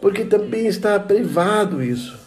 Porque 0.00 0.24
também 0.24 0.66
está 0.66 0.98
privado 0.98 1.80
isso. 1.80 2.18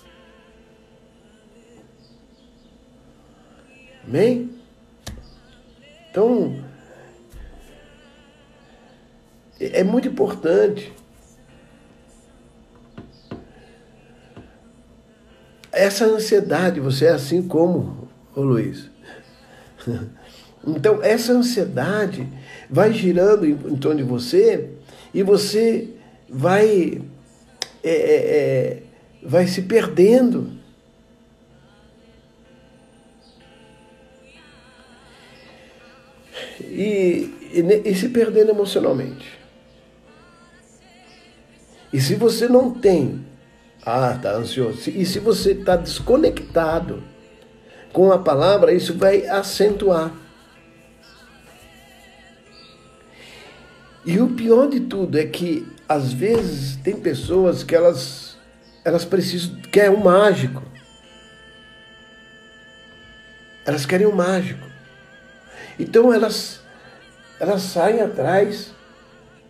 Amém? 4.08 4.50
Então, 6.10 6.69
é 9.60 9.84
muito 9.84 10.08
importante 10.08 10.94
essa 15.72 16.06
ansiedade, 16.06 16.80
você 16.80 17.06
é 17.06 17.12
assim 17.12 17.42
como, 17.48 18.10
ô 18.36 18.42
Luiz. 18.42 18.90
Então, 20.68 21.02
essa 21.02 21.32
ansiedade 21.32 22.28
vai 22.70 22.92
girando 22.92 23.46
em, 23.46 23.52
em 23.52 23.78
torno 23.78 23.96
de 23.96 24.04
você 24.04 24.72
e 25.14 25.24
você 25.24 25.88
vai, 26.28 27.02
é, 27.82 27.90
é, 27.90 28.16
é 28.28 28.84
vai 29.24 29.48
se 29.48 29.62
perdendo. 29.62 30.52
E, 36.60 37.34
e, 37.54 37.82
e 37.86 37.96
se 37.96 38.10
perdendo 38.10 38.52
emocionalmente. 38.52 39.39
E 41.92 42.00
se 42.00 42.16
você 42.16 42.48
não 42.48 42.72
tem 42.72 43.26
ah, 43.86 44.14
está 44.16 44.34
ansioso. 44.34 44.90
E 44.90 45.06
se 45.06 45.20
você 45.20 45.52
está 45.54 45.76
desconectado 45.76 47.04
com 47.94 48.12
a 48.12 48.20
palavra, 48.20 48.74
isso 48.74 48.98
vai 48.98 49.26
acentuar. 49.28 50.12
E 54.06 54.20
o 54.20 54.30
pior 54.30 54.68
de 54.68 54.82
tudo 54.82 55.18
é 55.18 55.26
que 55.26 55.68
às 55.88 56.12
vezes 56.12 56.76
tem 56.78 56.96
pessoas 56.96 57.64
que 57.64 57.76
elas 57.76 58.38
elas 58.86 59.06
precisam 59.06 59.56
quer 59.72 59.90
um 59.90 60.04
mágico. 60.04 60.64
Elas 63.66 63.86
querem 63.86 64.08
um 64.08 64.16
mágico. 64.16 64.68
Então 65.78 66.14
elas 66.14 66.62
elas 67.40 67.62
saem 67.62 68.02
atrás 68.02 68.74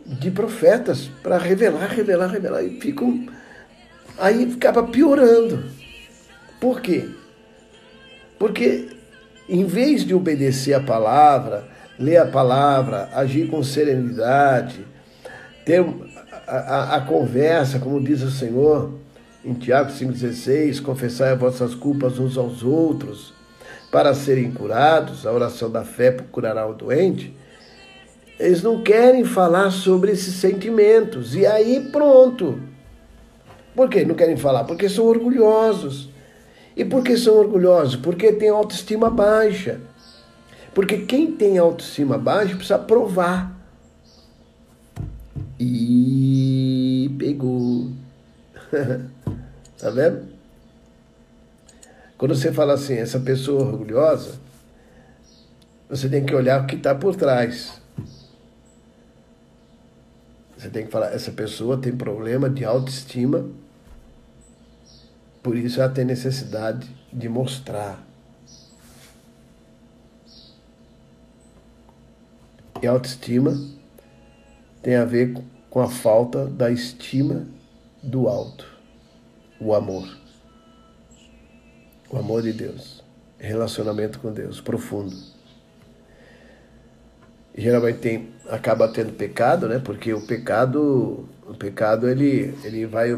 de 0.09 0.31
profetas 0.31 1.09
para 1.21 1.37
revelar, 1.37 1.87
revelar, 1.89 2.31
revelar 2.31 2.63
e 2.63 2.79
ficam 2.81 3.27
Aí 4.19 4.51
ficava 4.51 4.83
piorando. 4.83 5.63
Por 6.59 6.81
quê? 6.81 7.07
Porque 8.37 8.89
em 9.47 9.65
vez 9.65 10.03
de 10.03 10.13
obedecer 10.13 10.73
a 10.73 10.81
palavra, 10.81 11.63
ler 11.97 12.17
a 12.17 12.25
palavra, 12.25 13.09
agir 13.13 13.47
com 13.47 13.63
serenidade, 13.63 14.85
ter 15.65 15.85
a, 16.45 16.55
a, 16.55 16.95
a 16.97 17.01
conversa, 17.01 17.79
como 17.79 18.03
diz 18.03 18.21
o 18.21 18.29
Senhor 18.29 18.93
em 19.43 19.53
Tiago 19.53 19.89
5,16, 19.89 20.81
confessai 20.81 21.31
as 21.31 21.39
vossas 21.39 21.73
culpas 21.73 22.19
uns 22.19 22.37
aos 22.37 22.61
outros 22.61 23.33
para 23.89 24.13
serem 24.13 24.51
curados, 24.51 25.25
a 25.25 25.31
oração 25.31 25.71
da 25.71 25.83
fé 25.83 26.11
curará 26.11 26.67
o 26.67 26.73
doente. 26.73 27.33
Eles 28.39 28.63
não 28.63 28.81
querem 28.81 29.25
falar 29.25 29.69
sobre 29.69 30.11
esses 30.11 30.35
sentimentos. 30.35 31.35
E 31.35 31.45
aí 31.45 31.89
pronto. 31.91 32.59
Por 33.75 33.89
que 33.89 34.05
não 34.05 34.15
querem 34.15 34.37
falar? 34.37 34.63
Porque 34.63 34.87
são 34.87 35.05
orgulhosos. 35.05 36.09
E 36.75 36.85
por 36.85 37.03
que 37.03 37.17
são 37.17 37.35
orgulhosos? 37.35 37.97
Porque 37.97 38.31
têm 38.31 38.49
autoestima 38.49 39.09
baixa. 39.09 39.81
Porque 40.73 40.99
quem 40.99 41.33
tem 41.33 41.57
autoestima 41.57 42.17
baixa 42.17 42.55
precisa 42.55 42.79
provar. 42.79 43.53
E 45.59 47.13
pegou. 47.19 47.89
tá 49.77 49.89
vendo? 49.89 50.29
Quando 52.17 52.35
você 52.35 52.51
fala 52.53 52.73
assim, 52.73 52.95
essa 52.95 53.19
pessoa 53.19 53.63
orgulhosa, 53.63 54.39
você 55.89 56.07
tem 56.07 56.25
que 56.25 56.35
olhar 56.35 56.63
o 56.63 56.67
que 56.67 56.75
está 56.75 56.95
por 56.95 57.15
trás. 57.15 57.81
Você 60.59 60.69
tem 60.69 60.85
que 60.85 60.91
falar, 60.91 61.13
essa 61.13 61.31
pessoa 61.31 61.77
tem 61.77 61.95
problema 61.95 62.49
de 62.49 62.65
autoestima, 62.65 63.49
por 65.41 65.55
isso 65.55 65.79
ela 65.79 65.89
tem 65.89 66.03
necessidade 66.03 66.85
de 67.13 67.29
mostrar. 67.29 68.05
E 72.81 72.87
autoestima 72.87 73.57
tem 74.81 74.97
a 74.97 75.05
ver 75.05 75.33
com 75.69 75.79
a 75.79 75.87
falta 75.87 76.45
da 76.45 76.69
estima 76.69 77.47
do 78.03 78.27
alto, 78.27 78.67
o 79.61 79.73
amor. 79.73 80.13
O 82.09 82.17
amor 82.17 82.41
de 82.41 82.51
Deus, 82.51 83.01
relacionamento 83.37 84.19
com 84.19 84.33
Deus 84.33 84.59
profundo 84.59 85.15
geralmente 87.59 87.99
tem, 87.99 88.29
acaba 88.49 88.87
tendo 88.87 89.13
pecado, 89.13 89.67
né? 89.67 89.79
Porque 89.79 90.13
o 90.13 90.21
pecado, 90.21 91.27
o 91.47 91.53
pecado 91.53 92.07
ele, 92.07 92.53
ele 92.63 92.85
vai 92.85 93.11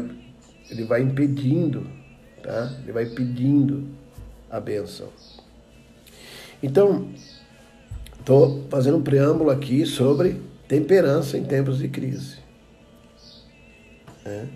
ele 0.70 0.84
vai 0.84 1.02
impedindo, 1.02 1.86
tá? 2.42 2.72
Ele 2.82 2.92
vai 2.92 3.04
impedindo 3.04 3.86
a 4.50 4.58
benção. 4.58 5.08
Então, 6.62 7.10
estou 8.18 8.66
fazendo 8.70 8.98
um 8.98 9.02
preâmbulo 9.02 9.50
aqui 9.50 9.84
sobre 9.84 10.40
temperança 10.68 11.36
em 11.36 11.44
tempos 11.44 11.78
de 11.78 11.88
crise. 11.88 12.38
É. 14.24 14.46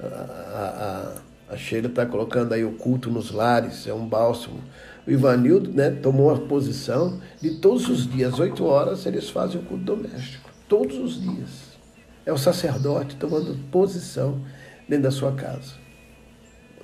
A, 0.00 1.14
a, 1.48 1.54
a 1.54 1.56
Sheila 1.56 1.88
está 1.88 2.06
colocando 2.06 2.52
aí 2.52 2.64
o 2.64 2.72
culto 2.72 3.10
nos 3.10 3.32
lares, 3.32 3.86
é 3.86 3.92
um 3.92 4.06
bálsamo 4.06 4.62
o 5.08 5.10
Ivanildo 5.10 5.72
né, 5.72 5.90
tomou 5.90 6.30
a 6.30 6.38
posição 6.38 7.18
de 7.40 7.54
todos 7.54 7.88
os 7.88 8.06
dias, 8.06 8.38
oito 8.38 8.66
horas, 8.66 9.06
eles 9.06 9.30
fazem 9.30 9.58
o 9.58 9.64
culto 9.64 9.82
doméstico. 9.82 10.50
Todos 10.68 10.98
os 10.98 11.18
dias. 11.18 11.78
É 12.26 12.32
o 12.32 12.36
sacerdote 12.36 13.16
tomando 13.16 13.56
posição 13.70 14.38
dentro 14.86 15.04
da 15.04 15.10
sua 15.10 15.32
casa. 15.32 15.72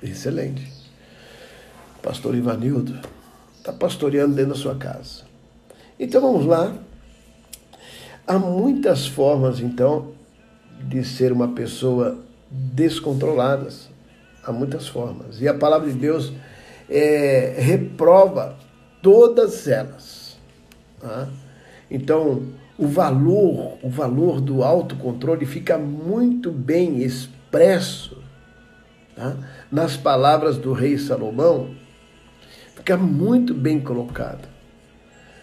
Excelente. 0.01 0.67
Pastor 2.01 2.33
Ivanildo 2.33 2.99
está 3.59 3.71
pastoreando 3.71 4.33
dentro 4.33 4.53
da 4.53 4.59
sua 4.59 4.73
casa. 4.73 5.21
Então 5.99 6.19
vamos 6.19 6.47
lá. 6.47 6.75
Há 8.25 8.39
muitas 8.39 9.05
formas, 9.05 9.59
então, 9.59 10.13
de 10.81 11.03
ser 11.03 11.31
uma 11.31 11.49
pessoa 11.49 12.17
descontrolada. 12.49 13.69
Há 14.43 14.51
muitas 14.51 14.87
formas. 14.87 15.39
E 15.39 15.47
a 15.47 15.53
palavra 15.53 15.91
de 15.91 15.95
Deus 15.95 16.33
é, 16.89 17.55
reprova 17.57 18.57
todas 19.01 19.67
elas. 19.67 20.37
Tá? 20.99 21.27
Então, 21.89 22.43
o 22.77 22.87
valor, 22.87 23.77
o 23.81 23.89
valor 23.89 24.41
do 24.41 24.63
autocontrole 24.63 25.45
fica 25.45 25.77
muito 25.77 26.51
bem 26.51 27.01
expresso 27.01 28.21
tá? 29.15 29.37
nas 29.71 29.95
palavras 29.95 30.57
do 30.57 30.73
rei 30.73 30.97
Salomão, 30.97 31.75
fica 32.75 32.97
muito 32.97 33.53
bem 33.53 33.79
colocado. 33.79 34.47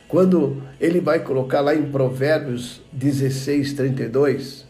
Quando 0.09 0.63
ele 0.79 1.01
vai 1.01 1.21
colocar 1.21 1.63
lá 1.63 1.75
em 1.75 1.91
Provérbios 1.91 2.83
16, 2.93 3.73
32, 3.73 4.67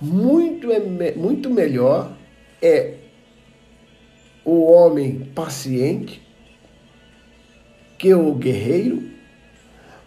muito, 0.00 0.72
é, 0.72 0.80
muito 1.14 1.48
melhor 1.48 2.12
é 2.60 2.94
o 4.44 4.70
homem 4.70 5.30
paciente 5.34 6.22
que 7.98 8.12
o 8.12 8.34
guerreiro, 8.34 9.10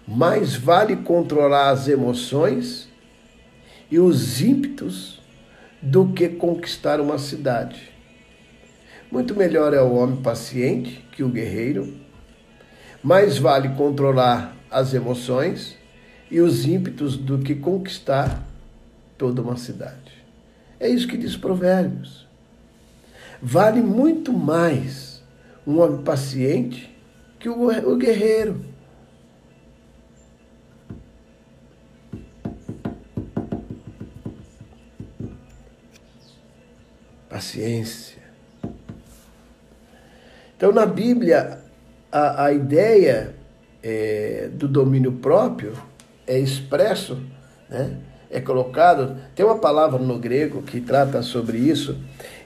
mais 0.07 0.55
vale 0.55 0.97
controlar 0.97 1.69
as 1.69 1.87
emoções 1.87 2.89
e 3.89 3.97
os 3.99 4.41
ímpetos 4.41 5.21
do 5.81 6.07
que 6.09 6.27
conquistar 6.27 6.99
uma 6.99 7.17
cidade. 7.17 7.89
Muito 9.11 9.35
melhor 9.35 9.73
é 9.73 9.81
o 9.81 9.93
homem 9.93 10.17
paciente 10.17 11.05
que 11.11 11.23
o 11.23 11.29
guerreiro, 11.29 11.95
mais 13.01 13.37
vale 13.37 13.69
controlar 13.69 14.55
as 14.69 14.93
emoções 14.93 15.77
e 16.29 16.41
os 16.41 16.65
ímpetos 16.65 17.15
do 17.15 17.39
que 17.39 17.55
conquistar 17.55 18.43
toda 19.17 19.41
uma 19.41 19.55
cidade. 19.55 20.11
É 20.79 20.89
isso 20.89 21.07
que 21.07 21.17
diz 21.17 21.37
Provérbios. 21.37 22.24
Vale 23.47 23.79
muito 23.79 24.33
mais 24.33 25.21
um 25.67 25.79
homem 25.79 26.01
paciente 26.01 26.91
que 27.39 27.47
o 27.47 27.95
guerreiro. 27.95 28.65
Paciência. 37.29 38.17
Então, 40.57 40.71
na 40.71 40.87
Bíblia, 40.87 41.59
a, 42.11 42.45
a 42.45 42.51
ideia 42.51 43.35
é, 43.83 44.49
do 44.51 44.67
domínio 44.67 45.11
próprio 45.11 45.73
é 46.25 46.39
expresso, 46.39 47.21
né? 47.69 48.04
É 48.29 48.39
colocado. 48.39 49.17
Tem 49.35 49.45
uma 49.45 49.57
palavra 49.57 49.99
no 49.99 50.17
grego 50.19 50.61
que 50.61 50.81
trata 50.81 51.21
sobre 51.21 51.57
isso, 51.57 51.97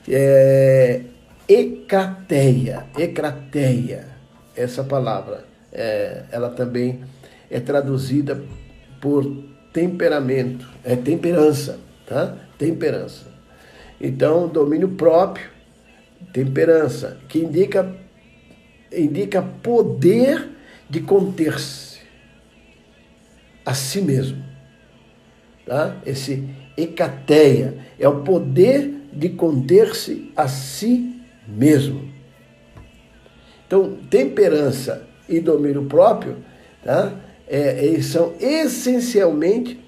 é, 0.08 1.02
ecrateia, 1.48 2.86
ecrateia, 2.98 4.08
essa 4.56 4.84
palavra, 4.84 5.46
é, 5.72 6.24
ela 6.32 6.50
também 6.50 7.02
é 7.50 7.60
traduzida 7.60 8.42
por 9.00 9.26
temperamento, 9.72 10.68
é 10.84 10.96
temperança, 10.96 11.80
tá? 12.06 12.36
Temperança. 12.58 13.28
Então, 14.00 14.48
domínio 14.48 14.89
próprio, 14.89 15.50
temperança, 16.34 17.18
que 17.28 17.39
indica 17.39 17.96
indica 18.92 19.42
poder 19.42 20.50
de 20.89 21.02
conter-se 21.02 22.00
a 23.65 23.74
si 23.74 24.02
mesmo. 24.02 24.49
Tá? 25.70 25.98
Esse 26.04 26.50
ecateia 26.76 27.78
é 28.00 28.10
o 28.10 28.22
poder 28.24 29.04
de 29.14 29.30
conter-se 29.30 30.32
a 30.36 30.48
si 30.48 31.22
mesmo. 31.48 32.10
Então, 33.68 34.00
temperança 34.10 35.08
e 35.30 35.40
domínio 35.40 35.86
próprio 35.86 36.38
tá? 36.84 37.14
É, 37.48 37.86
eles 37.86 38.08
são 38.08 38.34
essencialmente 38.40 39.80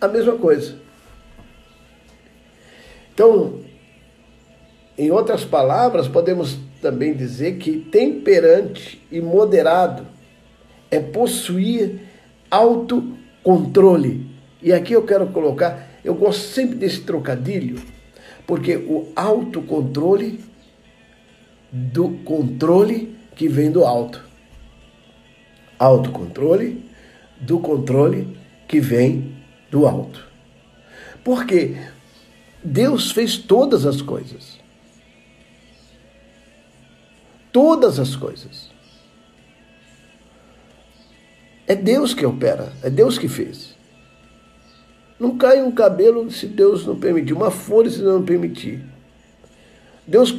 a 0.00 0.06
mesma 0.06 0.36
coisa. 0.36 0.76
Então, 3.12 3.58
em 4.96 5.10
outras 5.10 5.44
palavras, 5.44 6.06
podemos 6.06 6.60
também 6.80 7.12
dizer 7.12 7.56
que 7.56 7.80
temperante 7.80 9.04
e 9.10 9.20
moderado 9.20 10.06
é 10.92 11.00
possuir 11.00 12.02
autocontrole. 12.48 14.27
E 14.60 14.72
aqui 14.72 14.92
eu 14.92 15.04
quero 15.04 15.28
colocar, 15.28 15.88
eu 16.04 16.14
gosto 16.14 16.40
sempre 16.40 16.76
desse 16.76 17.00
trocadilho, 17.02 17.80
porque 18.46 18.76
o 18.76 19.12
autocontrole 19.14 20.40
do 21.70 22.10
controle 22.24 23.16
que 23.36 23.48
vem 23.48 23.70
do 23.70 23.84
alto. 23.84 24.24
Autocontrole 25.78 26.84
do 27.40 27.60
controle 27.60 28.36
que 28.66 28.80
vem 28.80 29.36
do 29.70 29.86
alto. 29.86 30.26
Porque 31.22 31.76
Deus 32.64 33.12
fez 33.12 33.36
todas 33.36 33.86
as 33.86 34.02
coisas. 34.02 34.58
Todas 37.52 38.00
as 38.00 38.16
coisas. 38.16 38.70
É 41.66 41.76
Deus 41.76 42.14
que 42.14 42.26
opera, 42.26 42.72
é 42.82 42.90
Deus 42.90 43.18
que 43.18 43.28
fez. 43.28 43.77
Não 45.18 45.36
cai 45.36 45.62
um 45.62 45.72
cabelo 45.72 46.30
se 46.30 46.46
Deus 46.46 46.86
não 46.86 46.98
permitir, 46.98 47.32
uma 47.32 47.50
folha 47.50 47.90
se 47.90 47.98
Deus 47.98 48.14
não 48.14 48.24
permitir. 48.24 48.84
Deus 50.06 50.34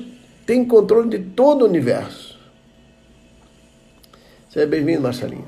tem 0.46 0.65
controle 0.65 1.10
de 1.10 1.20
todo 1.20 1.63
o 1.63 1.68
universo. 1.68 2.39
Seja 4.50 4.65
bem-vindo, 4.65 5.02
Marcelinho. 5.02 5.48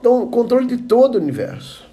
Então, 0.00 0.26
controle 0.28 0.66
de 0.66 0.78
todo 0.78 1.16
o 1.16 1.20
universo. 1.20 1.86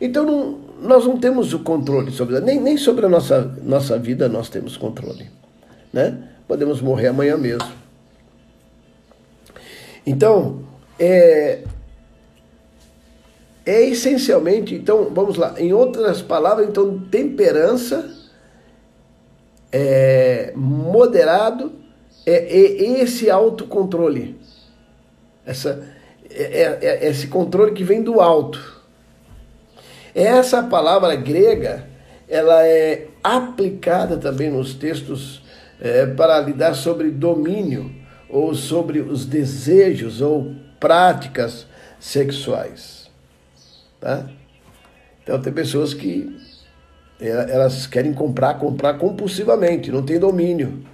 Então, 0.00 0.24
não, 0.24 0.58
nós 0.80 1.06
não 1.06 1.18
temos 1.18 1.52
o 1.54 1.60
controle 1.60 2.10
sobre 2.12 2.38
nem, 2.40 2.60
nem 2.60 2.76
sobre 2.76 3.06
a 3.06 3.08
nossa, 3.08 3.42
nossa 3.62 3.98
vida 3.98 4.28
nós 4.28 4.48
temos 4.48 4.76
controle. 4.76 5.30
Né? 5.92 6.28
Podemos 6.46 6.80
morrer 6.80 7.08
amanhã 7.08 7.36
mesmo. 7.36 7.72
Então, 10.06 10.62
é, 10.98 11.64
é 13.68 13.84
essencialmente, 13.84 14.74
então, 14.74 15.10
vamos 15.12 15.36
lá, 15.36 15.54
em 15.58 15.74
outras 15.74 16.22
palavras, 16.22 16.66
então, 16.66 17.00
temperança, 17.10 18.10
é, 19.70 20.54
moderado, 20.56 21.72
é, 22.24 22.32
é 22.32 23.00
esse 23.02 23.28
autocontrole. 23.28 24.40
Essa, 25.44 25.86
é, 26.30 26.62
é, 26.62 26.78
é 26.80 27.08
esse 27.10 27.26
controle 27.26 27.72
que 27.72 27.84
vem 27.84 28.02
do 28.02 28.22
alto. 28.22 28.82
Essa 30.14 30.62
palavra 30.62 31.14
grega, 31.14 31.86
ela 32.26 32.66
é 32.66 33.08
aplicada 33.22 34.16
também 34.16 34.50
nos 34.50 34.72
textos 34.72 35.42
é, 35.78 36.06
para 36.06 36.40
lidar 36.40 36.72
sobre 36.72 37.10
domínio 37.10 37.94
ou 38.30 38.54
sobre 38.54 39.00
os 39.00 39.26
desejos 39.26 40.22
ou 40.22 40.54
práticas 40.80 41.66
sexuais. 42.00 42.97
Tá? 44.00 44.28
Então 45.22 45.40
tem 45.40 45.52
pessoas 45.52 45.92
que 45.92 46.36
elas 47.20 47.86
querem 47.86 48.14
comprar, 48.14 48.54
comprar 48.54 48.94
compulsivamente, 48.94 49.90
não 49.90 50.04
tem 50.04 50.18
domínio. 50.18 50.84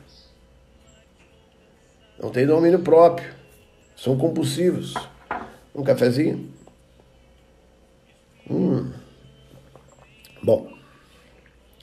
Não 2.18 2.30
tem 2.30 2.46
domínio 2.46 2.78
próprio. 2.78 3.32
São 3.96 4.16
compulsivos. 4.16 4.94
Um 5.74 5.82
cafezinho? 5.82 6.48
Hum. 8.50 8.92
Bom, 10.42 10.70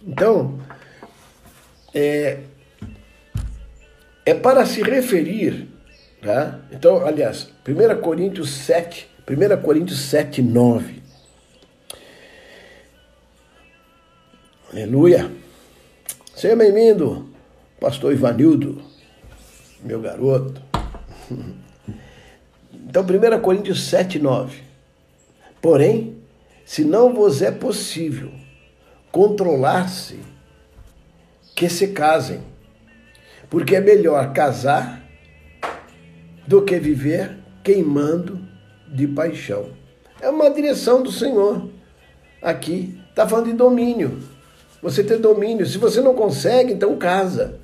então, 0.05 0.59
é, 1.93 2.39
é 4.25 4.33
para 4.33 4.65
se 4.65 4.81
referir, 4.81 5.67
tá? 6.21 6.59
Então, 6.71 7.05
aliás, 7.05 7.49
1 7.67 8.01
Coríntios 8.01 8.51
7, 8.51 9.09
1 9.27 9.61
Coríntios 9.61 9.99
7, 9.99 10.41
9. 10.41 11.00
Aleluia. 14.73 15.29
Seja 16.33 16.55
bem-vindo, 16.55 17.29
pastor 17.77 18.13
Ivanildo, 18.13 18.81
meu 19.83 19.99
garoto. 19.99 20.61
Então, 22.73 23.03
1 23.03 23.41
Coríntios 23.41 23.83
7, 23.83 24.17
9. 24.17 24.63
Porém, 25.61 26.15
se 26.63 26.85
não 26.85 27.13
vos 27.13 27.41
é 27.41 27.51
possível 27.51 28.31
controlar-se 29.11 30.19
que 31.53 31.67
se 31.67 31.89
casem. 31.89 32.41
Porque 33.49 33.75
é 33.75 33.81
melhor 33.81 34.31
casar 34.31 35.03
do 36.47 36.61
que 36.61 36.79
viver 36.79 37.37
queimando 37.61 38.39
de 38.87 39.05
paixão. 39.05 39.69
É 40.21 40.29
uma 40.29 40.49
direção 40.49 41.03
do 41.03 41.11
Senhor. 41.11 41.69
Aqui 42.41 42.97
está 43.09 43.27
falando 43.27 43.47
de 43.47 43.53
domínio. 43.53 44.30
Você 44.81 45.03
ter 45.03 45.17
domínio. 45.17 45.65
Se 45.65 45.77
você 45.77 46.01
não 46.01 46.13
consegue, 46.13 46.73
então 46.73 46.97
casa. 46.97 47.59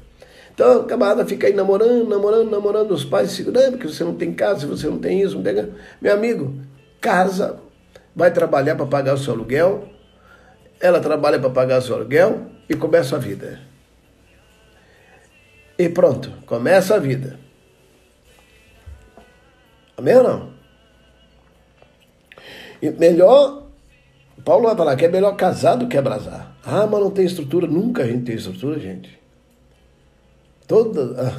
Então, 0.54 0.88
camarada 0.88 1.24
fica 1.26 1.46
aí 1.46 1.54
namorando, 1.54 2.08
namorando, 2.10 2.50
namorando, 2.50 2.92
os 2.92 3.06
pais 3.06 3.32
segurando, 3.32 3.78
que 3.78 3.88
você 3.88 4.04
não 4.04 4.16
tem 4.16 4.34
casa, 4.34 4.66
você 4.66 4.88
não 4.88 4.98
tem 4.98 5.22
isso, 5.22 5.36
não 5.36 5.44
tem. 5.44 5.72
Meu 6.02 6.14
amigo, 6.14 6.56
casa, 7.00 7.60
vai 8.16 8.32
trabalhar 8.32 8.76
para 8.76 8.88
pagar 8.88 9.14
o 9.14 9.18
seu 9.20 9.34
aluguel, 9.34 9.88
ela 10.80 11.00
trabalha 11.00 11.40
para 11.40 11.52
pagar 11.52 11.82
seu 11.82 11.96
aluguel 11.96 12.48
e 12.68 12.76
começa 12.76 13.16
a 13.16 13.20
vida. 13.20 13.60
E 15.78 15.88
pronto, 15.90 16.32
começa 16.48 16.96
a 16.96 17.00
vida. 17.00 17.40
Amém 19.96 20.16
ou 20.16 20.24
não? 20.24 20.54
E 22.82 22.90
melhor, 22.90 23.67
Paulo 24.43 24.67
vai 24.67 24.76
falar 24.76 24.95
que 24.95 25.06
é 25.06 25.10
melhor 25.10 25.36
casar 25.36 25.76
do 25.76 25.88
que 25.88 25.97
abrasar. 25.97 26.56
Ah, 26.63 26.88
mas 26.88 27.00
não 27.00 27.12
tem 27.12 27.26
estrutura. 27.26 27.67
Nunca 27.67 28.04
a 28.04 28.08
gente 28.08 28.23
tem 28.23 28.36
estrutura, 28.36 28.80
gente. 28.80 29.17
Toda. 30.67 31.34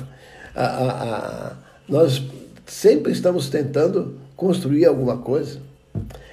A, 0.55 0.63
a, 0.63 0.91
a, 1.51 1.57
nós 1.89 2.23
sempre 2.67 3.13
estamos 3.13 3.49
tentando 3.49 4.19
construir 4.37 4.87
alguma 4.87 5.19
coisa. 5.19 5.61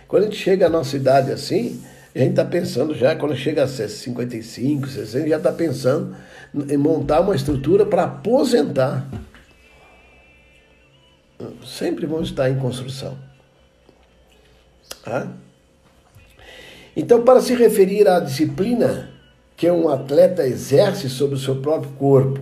Quando 0.08 0.24
a 0.24 0.26
gente 0.26 0.38
chega 0.38 0.68
à 0.68 0.70
nossa 0.70 0.96
idade 0.96 1.32
assim, 1.32 1.82
a 2.16 2.20
gente 2.20 2.32
está 2.32 2.46
pensando 2.46 2.96
já, 2.96 3.16
quando 3.16 3.36
chega 3.36 3.64
a 3.64 3.68
55, 3.68 4.88
60, 4.88 5.28
já 5.28 5.38
está 5.38 5.52
pensando 5.52 6.16
em 6.70 6.78
montar 6.78 7.22
uma 7.22 7.36
estrutura 7.36 7.86
para 7.86 8.04
aposentar. 8.04 9.06
Sempre 11.66 12.06
vão 12.06 12.22
estar 12.22 12.50
em 12.50 12.58
construção. 12.58 13.18
Ah? 15.06 15.28
Então, 16.96 17.24
para 17.24 17.42
se 17.42 17.54
referir 17.54 18.08
à 18.08 18.20
disciplina 18.20 19.10
que 19.58 19.70
um 19.70 19.90
atleta 19.90 20.46
exerce 20.46 21.10
sobre 21.10 21.36
o 21.36 21.40
seu 21.40 21.58
próprio 21.58 21.92
corpo, 21.94 22.42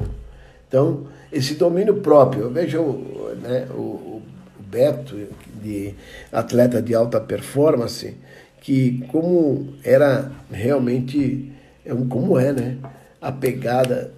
então, 0.68 1.06
esse 1.32 1.56
domínio 1.56 1.98
próprio, 1.98 2.50
veja 2.50 2.82
o, 2.82 3.36
né, 3.42 3.68
o, 3.72 3.80
o 3.80 4.22
Beto, 4.60 5.16
de 5.62 5.94
atleta 6.32 6.82
de 6.82 6.96
alta 6.96 7.22
performance, 7.22 8.16
que 8.60 9.06
como 9.08 9.76
era 9.84 10.32
realmente, 10.52 11.52
é 11.86 11.94
como 12.10 12.40
é, 12.40 12.52
né? 12.52 12.78
A 13.22 13.32
pegada 13.32 14.12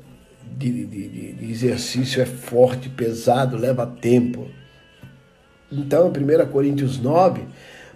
de, 0.57 0.85
de, 0.85 1.33
de 1.33 1.51
exercício 1.51 2.21
é 2.21 2.25
forte, 2.25 2.87
pesado, 2.87 3.57
leva 3.57 3.85
tempo. 3.85 4.47
Então, 5.71 6.07
em 6.15 6.45
1 6.45 6.47
Coríntios 6.51 6.99
9, 6.99 7.41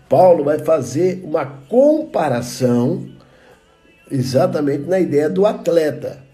Paulo 0.09 0.43
vai 0.43 0.59
fazer 0.59 1.21
uma 1.23 1.45
comparação 1.45 3.07
exatamente 4.09 4.83
na 4.89 4.99
ideia 4.99 5.29
do 5.29 5.45
atleta. 5.45 6.27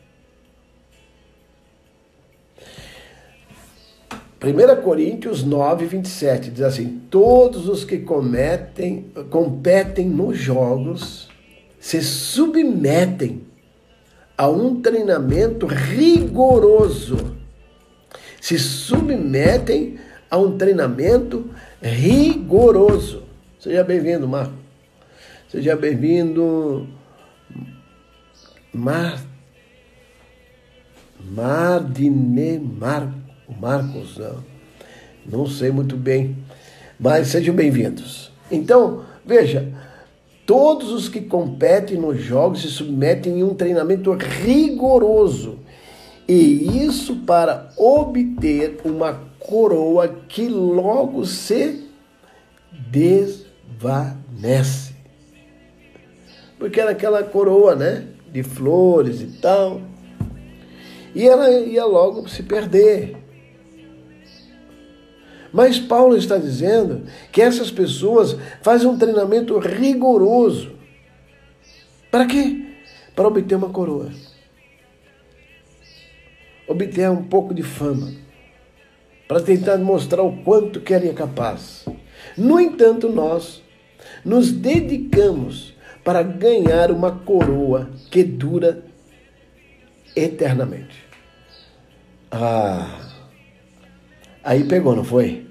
1 4.41 4.81
Coríntios 4.81 5.43
9, 5.43 5.85
27 5.85 6.51
diz 6.51 6.61
assim: 6.61 7.01
Todos 7.09 7.67
os 7.67 7.83
que 7.83 7.99
cometem, 7.99 9.11
competem 9.29 10.07
nos 10.07 10.37
jogos 10.37 11.29
se 11.85 12.01
submetem 12.01 13.43
a 14.35 14.49
um 14.49 14.81
treinamento 14.81 15.67
rigoroso. 15.67 17.35
Se 18.41 18.57
submetem 18.57 19.99
a 20.27 20.35
um 20.35 20.57
treinamento 20.57 21.47
rigoroso. 21.79 23.24
Seja 23.65 23.83
bem-vindo, 23.83 24.27
Marco. 24.27 24.53
Seja 25.49 25.75
bem-vindo, 25.75 26.87
Mar... 28.71 29.19
Mardine 31.19 32.59
Marco. 32.59 33.17
O 33.47 33.53
Marcos, 33.59 34.19
não, 34.19 34.43
não 35.25 35.47
sei 35.47 35.71
muito 35.71 35.97
bem, 35.97 36.37
mas 36.99 37.29
sejam 37.29 37.55
bem-vindos. 37.55 38.31
Então, 38.51 39.03
veja, 39.25 39.73
todos 40.45 40.91
os 40.91 41.09
que 41.09 41.21
competem 41.21 41.97
nos 41.97 42.21
jogos 42.21 42.61
se 42.61 42.67
submetem 42.67 43.41
a 43.41 43.45
um 43.45 43.55
treinamento 43.55 44.13
rigoroso. 44.13 45.57
E 46.27 46.85
isso 46.85 47.15
para 47.25 47.71
obter 47.75 48.77
uma 48.85 49.23
coroa 49.39 50.07
que 50.07 50.47
logo 50.47 51.25
se 51.25 51.83
desvanece. 53.77 54.93
Porque 56.57 56.79
era 56.79 56.91
aquela 56.91 57.23
coroa, 57.23 57.75
né? 57.75 58.07
De 58.31 58.43
flores 58.43 59.21
e 59.21 59.27
tal. 59.39 59.81
E 61.13 61.27
ela 61.27 61.49
ia 61.49 61.85
logo 61.85 62.27
se 62.27 62.43
perder. 62.43 63.17
Mas 65.53 65.79
Paulo 65.79 66.17
está 66.17 66.37
dizendo 66.37 67.05
que 67.31 67.41
essas 67.41 67.71
pessoas 67.71 68.35
fazem 68.61 68.87
um 68.87 68.97
treinamento 68.97 69.57
rigoroso. 69.57 70.73
Para 72.11 72.25
quê? 72.25 72.75
Para 73.15 73.27
obter 73.27 73.55
uma 73.55 73.69
coroa. 73.69 74.11
Obter 76.67 77.09
um 77.09 77.23
pouco 77.23 77.53
de 77.53 77.63
fama. 77.63 78.11
para 79.27 79.41
tentar 79.41 79.77
mostrar 79.79 80.21
o 80.21 80.43
quanto 80.43 80.79
que 80.81 80.93
ele 80.93 81.09
é 81.09 81.13
capaz. 81.13 81.85
No 82.37 82.59
entanto, 82.59 83.09
nós 83.09 83.63
nos 84.25 84.51
dedicamos 84.51 85.73
para 86.03 86.23
ganhar 86.23 86.91
uma 86.91 87.11
coroa 87.11 87.89
que 88.09 88.23
dura 88.23 88.83
eternamente. 90.15 91.05
Ah, 92.31 92.99
aí 94.43 94.63
pegou, 94.63 94.95
não 94.95 95.03
foi? 95.03 95.45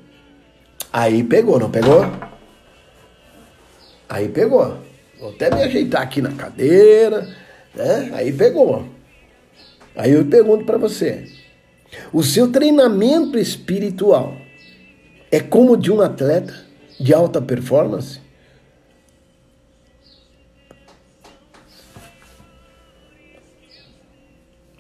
Aí 0.93 1.23
pegou, 1.25 1.59
não 1.59 1.71
pegou? 1.71 2.05
Aí 4.09 4.29
pegou. 4.29 4.79
Vou 5.19 5.31
até 5.31 5.55
me 5.55 5.63
ajeitar 5.63 6.03
aqui 6.03 6.21
na 6.21 6.33
cadeira, 6.33 7.29
né? 7.75 8.11
Aí 8.13 8.33
pegou. 8.33 8.87
Aí 9.97 10.13
eu 10.13 10.25
pergunto 10.27 10.65
para 10.65 10.77
você: 10.77 11.29
o 12.13 12.23
seu 12.23 12.51
treinamento 12.51 13.39
espiritual 13.39 14.37
é 15.31 15.41
como 15.41 15.77
de 15.77 15.91
um 15.91 16.01
atleta 16.01 16.55
de 16.99 17.15
alta 17.15 17.41
performance? 17.41 18.24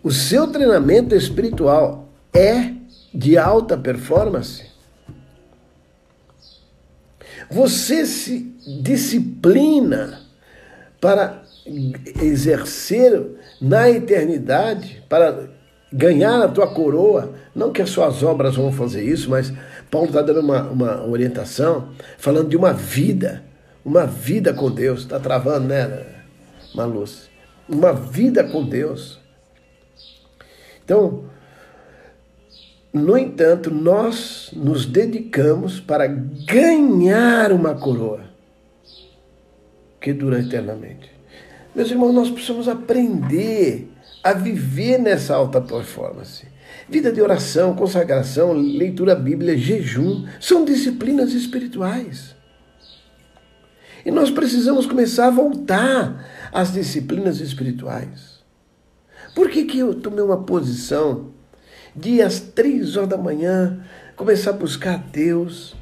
O 0.04 0.10
seu 0.10 0.46
treinamento 0.46 1.14
espiritual 1.14 2.10
é 2.30 2.74
de 3.14 3.38
alta 3.38 3.74
performance? 3.74 4.66
Você 7.50 8.04
se 8.04 8.54
disciplina 8.82 10.20
para 11.00 11.42
exercer 12.20 13.38
na 13.58 13.88
eternidade, 13.88 15.02
para 15.08 15.48
ganhar 15.90 16.42
a 16.42 16.48
tua 16.48 16.66
coroa. 16.66 17.32
Não 17.54 17.72
que 17.72 17.80
as 17.80 17.88
suas 17.88 18.22
obras 18.22 18.56
vão 18.56 18.70
fazer 18.70 19.02
isso, 19.02 19.30
mas 19.30 19.54
Paulo 19.90 20.08
está 20.08 20.20
dando 20.20 20.40
uma, 20.40 20.64
uma 20.64 21.06
orientação, 21.06 21.88
falando 22.18 22.50
de 22.50 22.58
uma 22.58 22.74
vida, 22.74 23.42
uma 23.82 24.06
vida 24.06 24.52
com 24.52 24.70
Deus. 24.70 25.00
Está 25.00 25.18
travando, 25.18 25.68
né, 25.68 26.04
Maluz? 26.74 27.30
Uma 27.66 27.94
vida 27.94 28.44
com 28.44 28.62
Deus. 28.62 29.23
Então, 30.84 31.24
no 32.92 33.18
entanto, 33.18 33.72
nós 33.72 34.50
nos 34.52 34.86
dedicamos 34.86 35.80
para 35.80 36.06
ganhar 36.06 37.50
uma 37.50 37.74
coroa 37.74 38.20
que 40.00 40.12
dura 40.12 40.38
eternamente. 40.38 41.10
Meus 41.74 41.90
irmãos, 41.90 42.12
nós 42.12 42.30
precisamos 42.30 42.68
aprender 42.68 43.90
a 44.22 44.32
viver 44.32 44.98
nessa 44.98 45.34
alta 45.34 45.60
performance. 45.60 46.46
Vida 46.88 47.10
de 47.10 47.20
oração, 47.20 47.74
consagração, 47.74 48.52
leitura 48.52 49.14
bíblia, 49.14 49.56
jejum, 49.56 50.26
são 50.38 50.64
disciplinas 50.64 51.32
espirituais. 51.32 52.36
E 54.04 54.10
nós 54.10 54.30
precisamos 54.30 54.86
começar 54.86 55.28
a 55.28 55.30
voltar 55.30 56.48
às 56.52 56.72
disciplinas 56.72 57.40
espirituais. 57.40 58.33
Por 59.34 59.50
que, 59.50 59.64
que 59.64 59.78
eu 59.78 59.94
tomei 59.94 60.22
uma 60.22 60.42
posição 60.42 61.32
de 61.94 62.22
às 62.22 62.40
três 62.40 62.96
horas 62.96 63.08
da 63.08 63.18
manhã 63.18 63.84
começar 64.16 64.50
a 64.50 64.54
buscar 64.54 64.94
a 64.94 64.98
Deus 64.98 65.74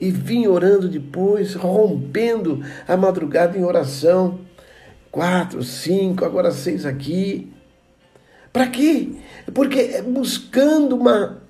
e 0.00 0.10
vim 0.10 0.46
orando 0.46 0.88
depois, 0.88 1.54
rompendo 1.54 2.62
a 2.86 2.96
madrugada 2.96 3.56
em 3.56 3.64
oração, 3.64 4.40
quatro, 5.10 5.62
cinco, 5.62 6.24
agora 6.24 6.50
seis 6.50 6.84
aqui. 6.84 7.52
Para 8.52 8.66
quê? 8.66 9.12
Porque 9.54 9.78
é 9.78 10.02
buscando 10.02 10.96
uma 10.96 11.42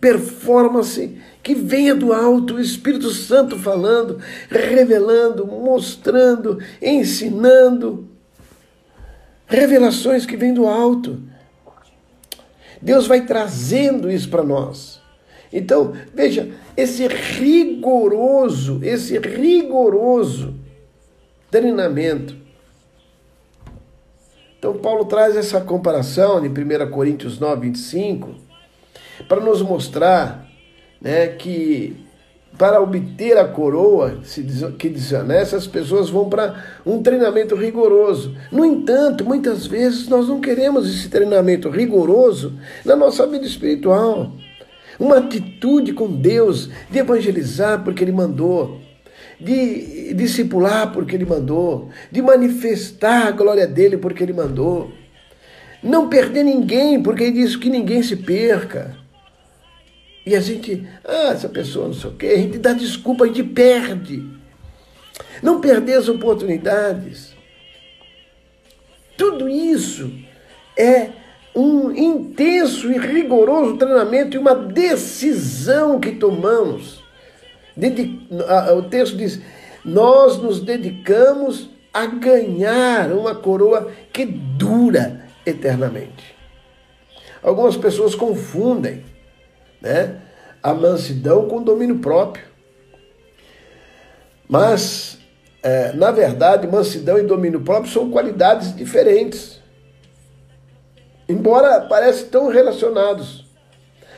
performance 0.00 1.16
que 1.42 1.54
venha 1.54 1.94
do 1.94 2.12
alto, 2.12 2.56
o 2.56 2.60
Espírito 2.60 3.10
Santo 3.10 3.58
falando, 3.58 4.18
revelando, 4.50 5.46
mostrando, 5.46 6.58
ensinando 6.82 8.13
revelações 9.46 10.26
que 10.26 10.36
vêm 10.36 10.54
do 10.54 10.66
alto. 10.66 11.22
Deus 12.80 13.06
vai 13.06 13.24
trazendo 13.24 14.10
isso 14.10 14.28
para 14.28 14.42
nós. 14.42 15.00
Então, 15.52 15.94
veja, 16.12 16.50
esse 16.76 17.06
rigoroso, 17.06 18.80
esse 18.82 19.18
rigoroso 19.18 20.54
treinamento. 21.50 22.36
Então, 24.58 24.74
Paulo 24.78 25.04
traz 25.04 25.36
essa 25.36 25.60
comparação 25.60 26.40
de 26.40 26.48
1 26.48 26.90
Coríntios 26.90 27.38
9, 27.38 27.68
25, 27.68 28.34
para 29.28 29.40
nos 29.40 29.62
mostrar 29.62 30.48
né, 31.00 31.28
que 31.28 32.03
para 32.56 32.80
obter 32.80 33.36
a 33.36 33.48
coroa 33.48 34.20
que 34.78 34.88
desonesta, 34.88 35.56
as 35.56 35.66
pessoas 35.66 36.08
vão 36.08 36.28
para 36.28 36.64
um 36.86 37.02
treinamento 37.02 37.54
rigoroso. 37.56 38.36
No 38.50 38.64
entanto, 38.64 39.24
muitas 39.24 39.66
vezes 39.66 40.08
nós 40.08 40.28
não 40.28 40.40
queremos 40.40 40.88
esse 40.88 41.08
treinamento 41.08 41.68
rigoroso 41.68 42.52
na 42.84 42.94
nossa 42.94 43.26
vida 43.26 43.44
espiritual. 43.44 44.32
Uma 44.98 45.18
atitude 45.18 45.92
com 45.92 46.08
Deus 46.08 46.70
de 46.88 46.98
evangelizar 46.98 47.82
porque 47.82 48.04
Ele 48.04 48.12
mandou, 48.12 48.80
de 49.40 50.14
discipular 50.14 50.92
porque 50.92 51.16
Ele 51.16 51.24
mandou, 51.24 51.88
de 52.12 52.22
manifestar 52.22 53.26
a 53.26 53.32
glória 53.32 53.66
dele 53.66 53.96
porque 53.96 54.22
Ele 54.22 54.32
mandou. 54.32 54.92
Não 55.82 56.08
perder 56.08 56.44
ninguém, 56.44 57.02
porque 57.02 57.24
Ele 57.24 57.42
disse 57.42 57.58
que 57.58 57.68
ninguém 57.68 58.02
se 58.02 58.16
perca. 58.16 59.03
E 60.26 60.34
a 60.34 60.40
gente, 60.40 60.86
ah, 61.04 61.32
essa 61.32 61.48
pessoa 61.48 61.86
não 61.86 61.94
sei 61.94 62.10
o 62.10 62.14
quê, 62.14 62.26
a 62.26 62.38
gente 62.38 62.58
dá 62.58 62.72
desculpa, 62.72 63.24
a 63.24 63.26
gente 63.26 63.42
perde. 63.42 64.26
Não 65.42 65.60
perder 65.60 65.94
as 65.94 66.08
oportunidades. 66.08 67.34
Tudo 69.16 69.48
isso 69.48 70.10
é 70.76 71.10
um 71.54 71.92
intenso 71.92 72.90
e 72.90 72.98
rigoroso 72.98 73.76
treinamento 73.76 74.36
e 74.36 74.40
uma 74.40 74.54
decisão 74.54 76.00
que 76.00 76.12
tomamos. 76.12 77.02
O 78.76 78.82
texto 78.82 79.16
diz: 79.16 79.40
Nós 79.84 80.38
nos 80.38 80.60
dedicamos 80.60 81.68
a 81.92 82.06
ganhar 82.06 83.12
uma 83.12 83.34
coroa 83.34 83.92
que 84.12 84.24
dura 84.24 85.26
eternamente. 85.46 86.34
Algumas 87.42 87.76
pessoas 87.76 88.14
confundem 88.14 89.04
né? 89.84 90.16
a 90.62 90.72
mansidão 90.72 91.46
com 91.46 91.62
domínio 91.62 91.98
próprio. 91.98 92.42
Mas, 94.48 95.18
é, 95.62 95.92
na 95.92 96.10
verdade, 96.10 96.66
mansidão 96.66 97.18
e 97.18 97.22
domínio 97.22 97.60
próprio 97.60 97.92
são 97.92 98.10
qualidades 98.10 98.74
diferentes. 98.74 99.60
Embora 101.28 101.82
parecem 101.82 102.28
tão 102.28 102.48
relacionados. 102.48 103.44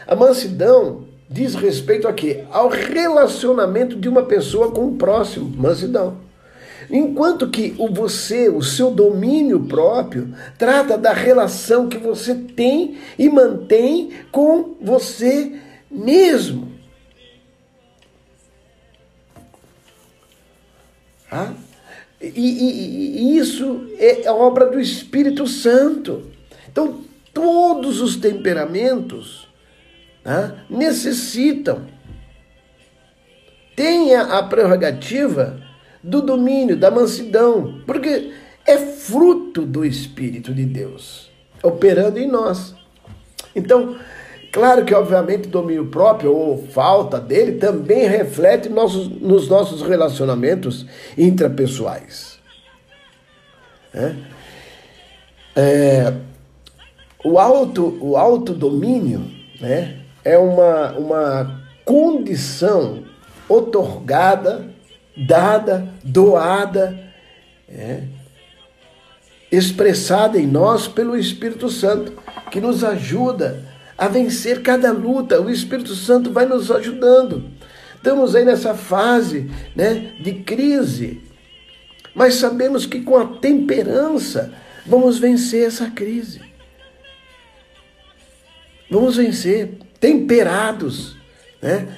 A 0.07 0.15
mansidão 0.15 1.05
diz 1.29 1.57
respeito 1.57 2.07
a 2.07 2.13
quê? 2.13 2.45
Ao 2.51 2.69
relacionamento 2.69 3.97
de 3.97 4.09
uma 4.09 4.23
pessoa 4.23 4.71
com 4.71 4.87
o 4.87 4.97
próximo, 4.97 5.49
mansidão. 5.57 6.26
Enquanto 6.91 7.51
que 7.51 7.75
o 7.79 7.89
você, 7.89 8.49
o 8.49 8.63
seu 8.63 8.91
domínio 8.91 9.65
próprio, 9.65 10.35
trata 10.57 10.97
da 10.97 11.13
relação 11.13 11.89
que 11.89 11.99
você 11.99 12.35
tem 12.35 12.99
e 13.19 13.29
mantém 13.29 14.11
com 14.31 14.77
você 14.81 15.61
mesmo. 15.91 16.73
Ah? 21.31 21.53
E, 22.21 22.29
e, 22.29 23.35
e, 23.35 23.37
isso 23.37 23.89
é 23.99 24.31
obra 24.31 24.67
do 24.67 24.81
Espírito 24.81 25.47
Santo. 25.47 26.31
Então, 26.71 27.01
todos 27.35 28.01
os 28.01 28.17
temperamentos 28.17 29.49
ah, 30.25 30.53
necessitam, 30.71 31.87
tenha 33.75 34.23
a 34.23 34.43
prerrogativa 34.43 35.66
do 36.07 36.23
domínio, 36.23 36.77
da 36.77 36.91
mansidão, 36.91 37.81
porque 37.85 38.33
é 38.65 38.79
fruto 38.79 39.63
do 39.63 39.85
Espírito 39.85 40.55
de 40.55 40.65
Deus 40.65 41.31
operando 41.63 42.19
em 42.19 42.29
nós. 42.29 42.75
Então, 43.55 43.97
claro 44.53 44.85
que, 44.85 44.95
obviamente, 44.95 45.49
domínio 45.49 45.87
próprio 45.87 46.33
ou 46.33 46.65
falta 46.69 47.19
dele 47.19 47.53
também 47.53 48.07
reflete 48.07 48.69
nossos, 48.69 49.09
nos 49.09 49.49
nossos 49.49 49.83
relacionamentos 49.83 50.87
intrapessoais. 51.19 52.39
É? 53.93 54.15
É, 55.57 56.15
o, 57.25 57.39
auto, 57.39 57.99
o 58.01 58.17
né, 59.61 60.01
é 60.23 60.39
uma, 60.39 60.93
uma 60.93 61.63
condição 61.85 63.05
otorgada 63.49 64.76
dada, 65.17 65.89
doada, 66.05 66.99
é, 67.69 68.03
expressada 69.51 70.39
em 70.39 70.47
nós 70.47 70.87
pelo 70.87 71.17
Espírito 71.17 71.69
Santo, 71.69 72.13
que 72.51 72.61
nos 72.61 72.85
ajuda 72.85 73.65
a 73.97 74.09
vencer 74.09 74.63
cada 74.63 74.93
luta. 74.93 75.41
O 75.41 75.51
Espírito 75.51 75.95
Santo 75.95 76.33
vai 76.33 76.47
nos 76.47 76.71
ajudando. 76.71 77.45
Estamos 77.97 78.35
aí 78.37 78.45
nessa 78.45 78.75
fase 78.75 79.51
né, 79.75 80.13
de 80.21 80.35
crise, 80.35 81.21
mas 82.15 82.35
sabemos 82.35 82.87
que 82.87 83.01
com 83.01 83.17
a 83.17 83.27
temperança 83.39 84.53
vamos 84.87 85.19
vencer 85.19 85.67
essa 85.67 85.91
crise. 85.91 86.41
Vamos 88.89 89.17
vencer 89.17 89.79
temperados, 89.99 91.17
né? 91.61 91.89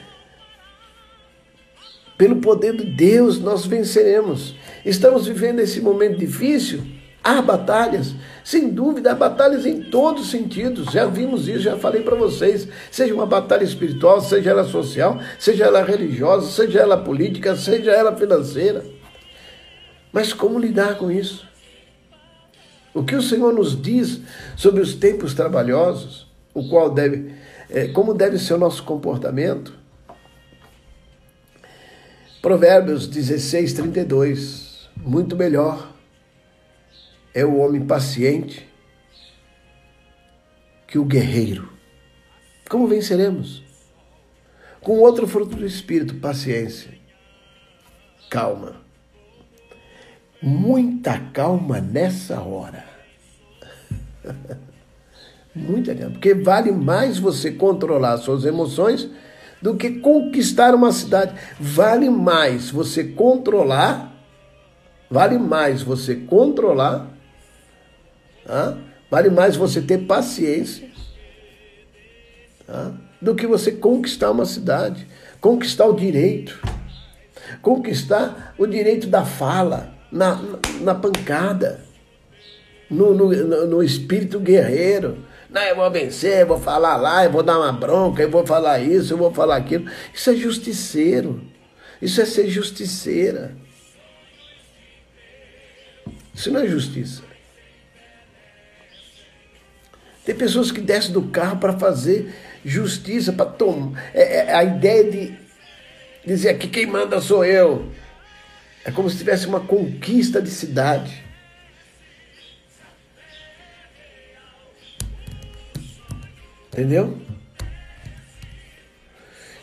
Pelo 2.18 2.36
poder 2.40 2.76
de 2.76 2.84
Deus 2.84 3.38
nós 3.38 3.64
venceremos. 3.64 4.56
Estamos 4.84 5.28
vivendo 5.28 5.60
esse 5.60 5.80
momento 5.80 6.18
difícil, 6.18 6.82
há 7.22 7.40
batalhas, 7.40 8.12
sem 8.42 8.68
dúvida, 8.68 9.12
há 9.12 9.14
batalhas 9.14 9.64
em 9.64 9.82
todos 9.82 10.22
os 10.22 10.30
sentidos. 10.30 10.92
Já 10.92 11.06
vimos 11.06 11.46
isso, 11.46 11.60
já 11.60 11.78
falei 11.78 12.02
para 12.02 12.16
vocês. 12.16 12.66
Seja 12.90 13.14
uma 13.14 13.24
batalha 13.24 13.62
espiritual, 13.62 14.20
seja 14.20 14.50
ela 14.50 14.64
social, 14.64 15.20
seja 15.38 15.66
ela 15.66 15.80
religiosa, 15.80 16.50
seja 16.50 16.80
ela 16.80 16.96
política, 16.96 17.54
seja 17.54 17.92
ela 17.92 18.16
financeira. 18.16 18.84
Mas 20.12 20.32
como 20.32 20.58
lidar 20.58 20.98
com 20.98 21.12
isso? 21.12 21.46
O 22.92 23.04
que 23.04 23.14
o 23.14 23.22
Senhor 23.22 23.52
nos 23.52 23.80
diz 23.80 24.22
sobre 24.56 24.80
os 24.80 24.92
tempos 24.92 25.34
trabalhosos, 25.34 26.26
o 26.52 26.68
qual 26.68 26.90
deve, 26.90 27.32
é, 27.70 27.86
como 27.86 28.12
deve 28.12 28.38
ser 28.38 28.54
o 28.54 28.58
nosso 28.58 28.82
comportamento? 28.82 29.78
Provérbios 32.48 33.06
16, 33.06 33.74
32. 33.74 34.88
Muito 34.96 35.36
melhor 35.36 35.92
é 37.34 37.44
o 37.44 37.58
homem 37.58 37.84
paciente 37.84 38.66
que 40.86 40.98
o 40.98 41.04
guerreiro. 41.04 41.70
Como 42.66 42.86
venceremos? 42.86 43.62
Com 44.80 44.98
outro 44.98 45.28
fruto 45.28 45.56
do 45.56 45.66
Espírito, 45.66 46.14
paciência, 46.14 46.90
calma. 48.30 48.76
Muita 50.40 51.18
calma 51.18 51.82
nessa 51.82 52.40
hora. 52.40 52.82
Muita 55.54 55.94
calma, 55.94 56.12
porque 56.12 56.32
vale 56.32 56.72
mais 56.72 57.18
você 57.18 57.52
controlar 57.52 58.16
suas 58.16 58.46
emoções 58.46 59.10
do 59.60 59.76
que 59.76 59.90
conquistar 60.00 60.74
uma 60.74 60.92
cidade. 60.92 61.34
Vale 61.58 62.08
mais 62.08 62.70
você 62.70 63.04
controlar, 63.04 64.12
vale 65.10 65.38
mais 65.38 65.82
você 65.82 66.14
controlar, 66.14 67.08
tá? 68.44 68.78
vale 69.10 69.30
mais 69.30 69.56
você 69.56 69.80
ter 69.80 69.98
paciência 69.98 70.88
tá? 72.66 72.92
do 73.20 73.34
que 73.34 73.46
você 73.46 73.72
conquistar 73.72 74.30
uma 74.30 74.44
cidade, 74.44 75.06
conquistar 75.40 75.86
o 75.86 75.94
direito, 75.94 76.60
conquistar 77.62 78.54
o 78.58 78.66
direito 78.66 79.06
da 79.06 79.24
fala, 79.24 79.92
na, 80.10 80.40
na 80.80 80.94
pancada, 80.94 81.80
no, 82.90 83.12
no, 83.12 83.66
no 83.66 83.82
espírito 83.82 84.40
guerreiro 84.40 85.18
não, 85.50 85.62
eu 85.62 85.76
vou 85.76 85.90
vencer, 85.90 86.40
eu 86.40 86.46
vou 86.46 86.60
falar 86.60 86.96
lá, 86.96 87.24
eu 87.24 87.30
vou 87.30 87.42
dar 87.42 87.58
uma 87.58 87.72
bronca, 87.72 88.22
eu 88.22 88.30
vou 88.30 88.46
falar 88.46 88.80
isso, 88.80 89.14
eu 89.14 89.16
vou 89.16 89.32
falar 89.32 89.56
aquilo. 89.56 89.90
Isso 90.12 90.30
é 90.30 90.36
justiceiro. 90.36 91.42
Isso 92.02 92.20
é 92.20 92.26
ser 92.26 92.48
justiceira. 92.48 93.56
Isso 96.34 96.50
não 96.50 96.60
é 96.60 96.68
justiça. 96.68 97.22
Tem 100.24 100.34
pessoas 100.34 100.70
que 100.70 100.80
descem 100.80 101.12
do 101.12 101.22
carro 101.22 101.56
para 101.56 101.78
fazer 101.78 102.34
justiça, 102.62 103.32
para 103.32 103.46
tomar. 103.46 103.98
É, 104.12 104.36
é, 104.36 104.54
a 104.54 104.62
ideia 104.62 105.10
de 105.10 105.34
dizer 106.26 106.50
aqui 106.50 106.68
quem 106.68 106.86
manda 106.86 107.20
sou 107.22 107.44
eu. 107.44 107.90
É 108.84 108.90
como 108.90 109.08
se 109.08 109.16
tivesse 109.16 109.46
uma 109.46 109.60
conquista 109.60 110.42
de 110.42 110.50
cidade. 110.50 111.24
Entendeu? 116.72 117.18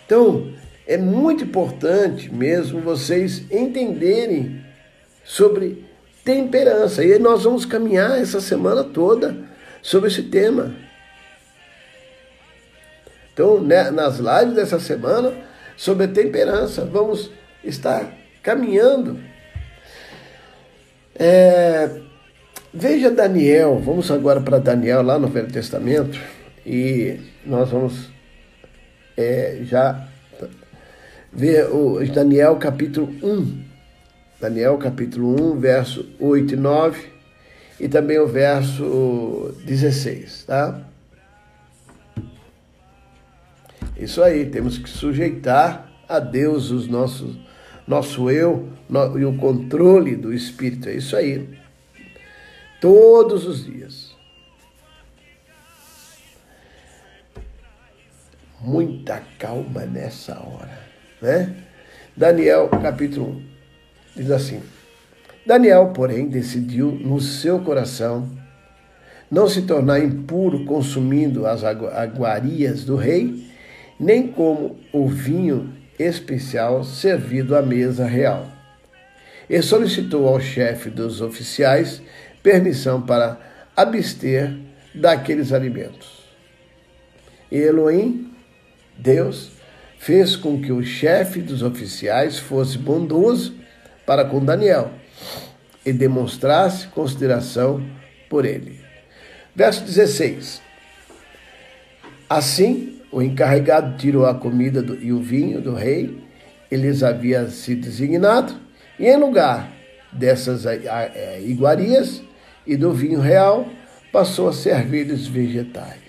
Então, 0.06 0.54
é 0.88 0.98
muito 0.98 1.44
importante 1.44 2.34
mesmo 2.34 2.82
vocês 2.82 3.50
entenderem 3.52 4.64
sobre 5.24 5.86
temperança. 6.24 7.04
E 7.04 7.18
nós 7.18 7.44
vamos 7.44 7.66
caminhar 7.66 8.20
essa 8.20 8.40
semana 8.40 8.84
toda 8.84 9.36
sobre 9.82 10.10
esse 10.10 10.24
tema. 10.24 10.76
Então, 13.34 13.60
né, 13.62 13.92
nas 13.92 14.18
lives 14.18 14.56
dessa 14.56 14.80
semana, 14.80 15.34
sobre 15.76 16.06
a 16.06 16.08
temperança, 16.08 16.86
vamos 16.86 17.32
estar 17.64 18.14
caminhando. 18.42 19.20
É, 21.18 21.90
veja 22.74 23.10
Daniel, 23.12 23.82
vamos 23.84 24.10
agora 24.10 24.40
para 24.40 24.60
Daniel 24.60 25.02
lá 25.02 25.20
no 25.20 25.28
Velho 25.28 25.52
Testamento. 25.52 26.20
E 26.66 27.20
nós 27.46 27.70
vamos 27.70 28.10
é, 29.16 29.60
já 29.64 30.08
ver 31.32 31.70
o 31.72 32.04
Daniel 32.12 32.56
capítulo 32.56 33.08
1. 33.22 33.64
Daniel 34.40 34.78
capítulo 34.78 35.54
1, 35.54 35.60
verso 35.60 36.06
8 36.20 36.54
e 36.54 36.58
9 36.58 37.16
e 37.80 37.90
também 37.90 38.18
o 38.20 38.28
verso 38.28 39.54
16, 39.66 40.46
tá? 40.46 40.82
Isso 43.98 44.22
aí, 44.22 44.46
temos 44.46 44.78
que 44.78 44.90
sujeitar 44.90 45.90
a 46.08 46.20
Deus 46.20 46.72
os 46.72 46.88
nossos 46.88 47.38
nosso 47.88 48.32
eu 48.32 48.68
no, 48.90 49.18
e 49.18 49.26
o 49.26 49.38
controle 49.38 50.16
do 50.16 50.34
espírito, 50.34 50.90
é 50.90 50.96
isso 50.96 51.16
aí. 51.16 51.48
Todos 52.82 53.46
os 53.46 53.66
dias. 53.66 54.05
Muita 58.66 59.22
calma 59.38 59.86
nessa 59.86 60.34
hora, 60.34 60.80
né? 61.22 61.56
Daniel, 62.18 62.70
capítulo 62.70 63.42
1, 64.16 64.22
diz 64.22 64.32
assim: 64.32 64.62
Daniel, 65.46 65.92
porém, 65.94 66.28
decidiu 66.28 66.92
no 66.92 67.22
seu 67.22 67.60
coração 67.60 68.28
não 69.30 69.48
se 69.48 69.64
tornar 69.64 70.00
impuro 70.00 70.66
consumindo 70.66 71.46
as 71.46 71.64
aguarias 71.64 72.84
do 72.84 72.96
rei, 72.96 73.46
nem 74.00 74.28
como 74.28 74.78
o 74.94 75.08
vinho 75.08 75.74
especial 75.98 76.84
servido 76.84 77.56
à 77.56 77.62
mesa 77.62 78.06
real. 78.06 78.48
E 79.50 79.62
solicitou 79.62 80.28
ao 80.28 80.40
chefe 80.40 80.90
dos 80.90 81.22
oficiais 81.22 82.02
permissão 82.42 83.02
para 83.02 83.40
abster 83.76 84.56
daqueles 84.94 85.52
alimentos. 85.52 86.26
E 87.52 87.58
Elohim 87.58 88.35
Deus 88.98 89.52
fez 89.98 90.36
com 90.36 90.62
que 90.62 90.72
o 90.72 90.84
chefe 90.84 91.42
dos 91.42 91.62
oficiais 91.62 92.38
fosse 92.38 92.78
bondoso 92.78 93.56
para 94.06 94.26
com 94.26 94.44
Daniel 94.44 94.92
e 95.86 95.92
demonstrasse 95.92 96.88
consideração 96.88 97.84
por 98.30 98.46
ele. 98.46 98.80
Verso 99.56 99.84
16. 99.84 100.62
Assim, 102.30 103.00
o 103.12 103.22
encarregado 103.22 103.98
tirou 103.98 104.26
a 104.26 104.34
comida 104.34 104.82
do, 104.82 105.02
e 105.02 105.14
o 105.14 105.22
vinho 105.22 105.62
do 105.62 105.74
rei, 105.74 106.22
eles 106.70 107.04
havia 107.04 107.48
sido 107.50 107.82
designado, 107.82 108.54
e 109.00 109.08
em 109.08 109.18
lugar 109.18 109.72
dessas 110.12 110.66
iguarias 111.46 112.22
e 112.66 112.76
do 112.76 112.92
vinho 112.92 113.20
real, 113.20 113.68
passou 114.12 114.50
a 114.50 114.54
servir-lhes 114.54 115.28
vegetais. 115.28 116.05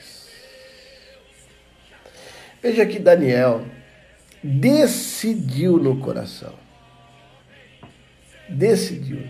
Veja 2.66 2.84
que 2.84 2.98
Daniel 2.98 3.64
decidiu 4.42 5.78
no 5.78 6.00
coração, 6.00 6.52
decidiu 8.48 9.22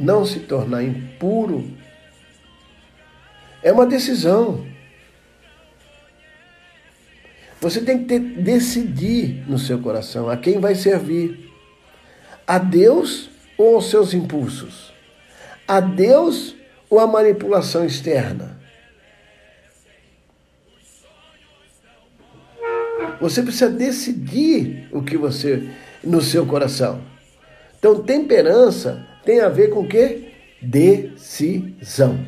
não 0.00 0.24
se 0.24 0.40
tornar 0.40 0.82
impuro. 0.82 1.70
É 3.62 3.70
uma 3.70 3.84
decisão. 3.84 4.66
Você 7.60 7.82
tem 7.82 7.98
que 7.98 8.04
ter, 8.06 8.20
decidir 8.20 9.44
no 9.46 9.58
seu 9.58 9.78
coração 9.78 10.30
a 10.30 10.36
quem 10.38 10.58
vai 10.58 10.74
servir. 10.74 11.52
A 12.46 12.56
Deus 12.56 13.28
ou 13.58 13.74
aos 13.74 13.90
seus 13.90 14.14
impulsos? 14.14 14.94
A 15.68 15.78
Deus 15.78 16.56
ou 16.88 17.00
a 17.00 17.06
manipulação 17.06 17.84
externa? 17.84 18.55
Você 23.20 23.42
precisa 23.42 23.70
decidir 23.70 24.88
o 24.92 25.02
que 25.02 25.16
você 25.16 25.68
no 26.02 26.20
seu 26.20 26.46
coração. 26.46 27.00
Então, 27.78 28.02
temperança 28.02 29.06
tem 29.24 29.40
a 29.40 29.48
ver 29.48 29.70
com 29.70 29.80
o 29.80 29.88
quê? 29.88 30.32
Decisão. 30.60 32.18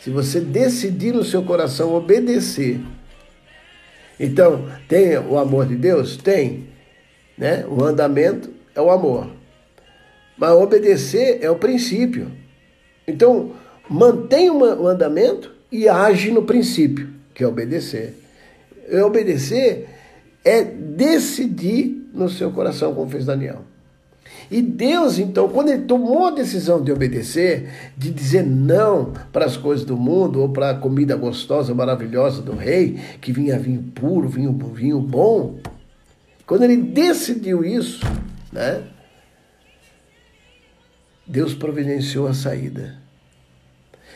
se 0.00 0.10
você 0.10 0.40
decidir 0.40 1.14
no 1.14 1.22
seu 1.22 1.44
coração 1.44 1.94
obedecer. 1.94 2.80
Então, 4.18 4.68
tem 4.88 5.16
o 5.16 5.38
amor 5.38 5.66
de 5.66 5.76
Deus? 5.76 6.16
Tem. 6.16 6.66
Né? 7.38 7.64
O 7.68 7.84
andamento 7.84 8.50
é 8.74 8.80
o 8.80 8.90
amor. 8.90 9.30
Mas 10.36 10.50
obedecer 10.50 11.38
é 11.40 11.48
o 11.48 11.56
princípio. 11.56 12.32
Então, 13.06 13.52
mantém 13.88 14.50
o 14.50 14.88
andamento 14.88 15.52
e 15.70 15.88
age 15.88 16.32
no 16.32 16.42
princípio, 16.42 17.08
que 17.32 17.44
é 17.44 17.46
obedecer. 17.46 18.21
E 18.92 19.00
obedecer 19.00 19.88
é 20.44 20.62
decidir 20.62 22.10
no 22.12 22.28
seu 22.28 22.50
coração, 22.52 22.94
como 22.94 23.10
fez 23.10 23.24
Daniel. 23.24 23.64
E 24.50 24.60
Deus, 24.60 25.18
então, 25.18 25.48
quando 25.48 25.70
ele 25.70 25.84
tomou 25.84 26.26
a 26.26 26.30
decisão 26.30 26.82
de 26.82 26.92
obedecer, 26.92 27.70
de 27.96 28.10
dizer 28.10 28.44
não 28.44 29.10
para 29.32 29.46
as 29.46 29.56
coisas 29.56 29.82
do 29.86 29.96
mundo 29.96 30.42
ou 30.42 30.50
para 30.50 30.70
a 30.70 30.74
comida 30.74 31.16
gostosa, 31.16 31.74
maravilhosa 31.74 32.42
do 32.42 32.52
rei, 32.52 33.00
que 33.18 33.32
vinha 33.32 33.58
vinho 33.58 33.82
puro, 33.94 34.28
vinho, 34.28 34.52
vinho 34.74 35.00
bom, 35.00 35.58
quando 36.46 36.64
ele 36.64 36.76
decidiu 36.76 37.64
isso, 37.64 38.04
né? 38.52 38.82
Deus 41.26 41.54
providenciou 41.54 42.28
a 42.28 42.34
saída. 42.34 42.98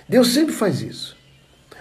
Deus 0.06 0.28
sempre 0.28 0.52
faz 0.54 0.82
isso. 0.82 1.16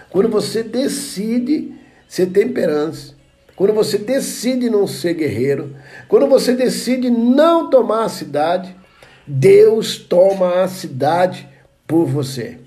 Quando 0.08 0.30
você 0.30 0.62
decide 0.62 1.75
ser 2.08 2.26
temperante, 2.26 3.14
quando 3.54 3.72
você 3.72 3.96
decide 3.96 4.68
não 4.68 4.86
ser 4.86 5.14
guerreiro, 5.14 5.74
quando 6.08 6.26
você 6.26 6.54
decide 6.54 7.08
não 7.08 7.70
tomar 7.70 8.04
a 8.04 8.08
cidade, 8.08 8.76
Deus 9.26 9.96
toma 9.96 10.62
a 10.62 10.68
cidade 10.68 11.48
por 11.86 12.06
você. 12.06 12.58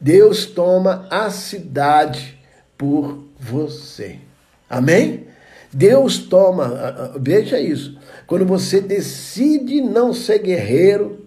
Deus 0.00 0.46
toma 0.46 1.06
a 1.10 1.30
cidade 1.30 2.38
por 2.76 3.24
você. 3.38 4.18
Amém? 4.68 5.26
Deus 5.72 6.18
toma, 6.18 7.12
veja 7.18 7.58
isso. 7.58 7.98
Quando 8.26 8.46
você 8.46 8.80
decide 8.80 9.80
não 9.80 10.12
ser 10.12 10.38
guerreiro, 10.38 11.26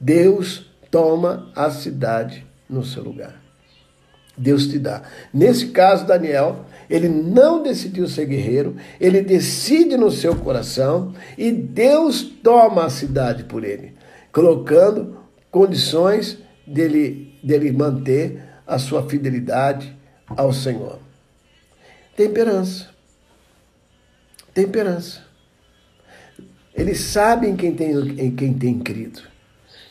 Deus 0.00 0.70
toma 0.90 1.50
a 1.54 1.70
cidade 1.70 2.44
no 2.68 2.84
seu 2.84 3.02
lugar. 3.02 3.41
Deus 4.42 4.66
te 4.66 4.78
dá. 4.78 5.02
Nesse 5.32 5.68
caso, 5.68 6.04
Daniel, 6.04 6.66
ele 6.90 7.08
não 7.08 7.62
decidiu 7.62 8.08
ser 8.08 8.26
guerreiro, 8.26 8.76
ele 9.00 9.22
decide 9.22 9.96
no 9.96 10.10
seu 10.10 10.34
coração 10.34 11.14
e 11.38 11.52
Deus 11.52 12.22
toma 12.22 12.84
a 12.84 12.90
cidade 12.90 13.44
por 13.44 13.64
ele, 13.64 13.94
colocando 14.32 15.16
condições 15.50 16.38
dele, 16.66 17.38
dele 17.42 17.70
manter 17.70 18.42
a 18.66 18.78
sua 18.78 19.08
fidelidade 19.08 19.96
ao 20.28 20.52
Senhor. 20.52 20.98
Temperança. 22.16 22.88
Temperança. 24.52 25.22
Eles 26.74 26.98
sabem 27.00 27.54
quem 27.54 27.74
tem, 27.74 27.92
em 27.92 28.34
quem 28.34 28.52
tem 28.54 28.78
crido. 28.80 29.22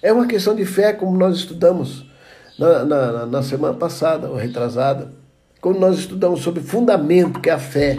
É 0.02 0.12
uma 0.12 0.28
questão 0.28 0.54
de 0.54 0.66
fé, 0.66 0.94
como 0.94 1.18
nós 1.18 1.38
estudamos 1.38 2.11
na, 2.58 2.86
na, 2.86 3.26
na 3.26 3.44
semana 3.44 3.74
passada, 3.74 4.30
ou 4.30 4.36
retrasada, 4.36 5.12
quando 5.60 5.80
nós 5.80 6.00
estudamos 6.00 6.42
sobre 6.42 6.62
fundamento, 6.62 7.40
que 7.40 7.50
é 7.50 7.54
a 7.54 7.60
fé. 7.60 7.98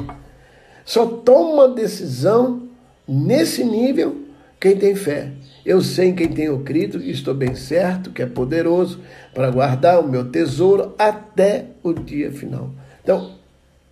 Só 0.85 1.07
toma 1.07 1.69
decisão 1.69 2.63
nesse 3.07 3.65
nível 3.65 4.23
quem 4.59 4.77
tem 4.77 4.95
fé. 4.95 5.31
Eu 5.65 5.81
sei 5.81 6.09
em 6.09 6.15
quem 6.15 6.29
tenho 6.29 6.59
crido 6.61 7.01
e 7.01 7.11
estou 7.11 7.35
bem 7.35 7.55
certo 7.55 8.11
que 8.11 8.23
é 8.23 8.27
poderoso 8.27 9.01
para 9.33 9.51
guardar 9.51 10.01
o 10.01 10.09
meu 10.09 10.29
tesouro 10.29 10.95
até 10.99 11.67
o 11.83 11.93
dia 11.93 12.33
final. 12.33 12.71
Então, 13.03 13.37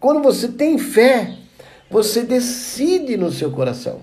quando 0.01 0.21
você 0.23 0.49
tem 0.49 0.79
fé, 0.79 1.37
você 1.89 2.23
decide 2.23 3.17
no 3.17 3.31
seu 3.31 3.51
coração. 3.51 4.01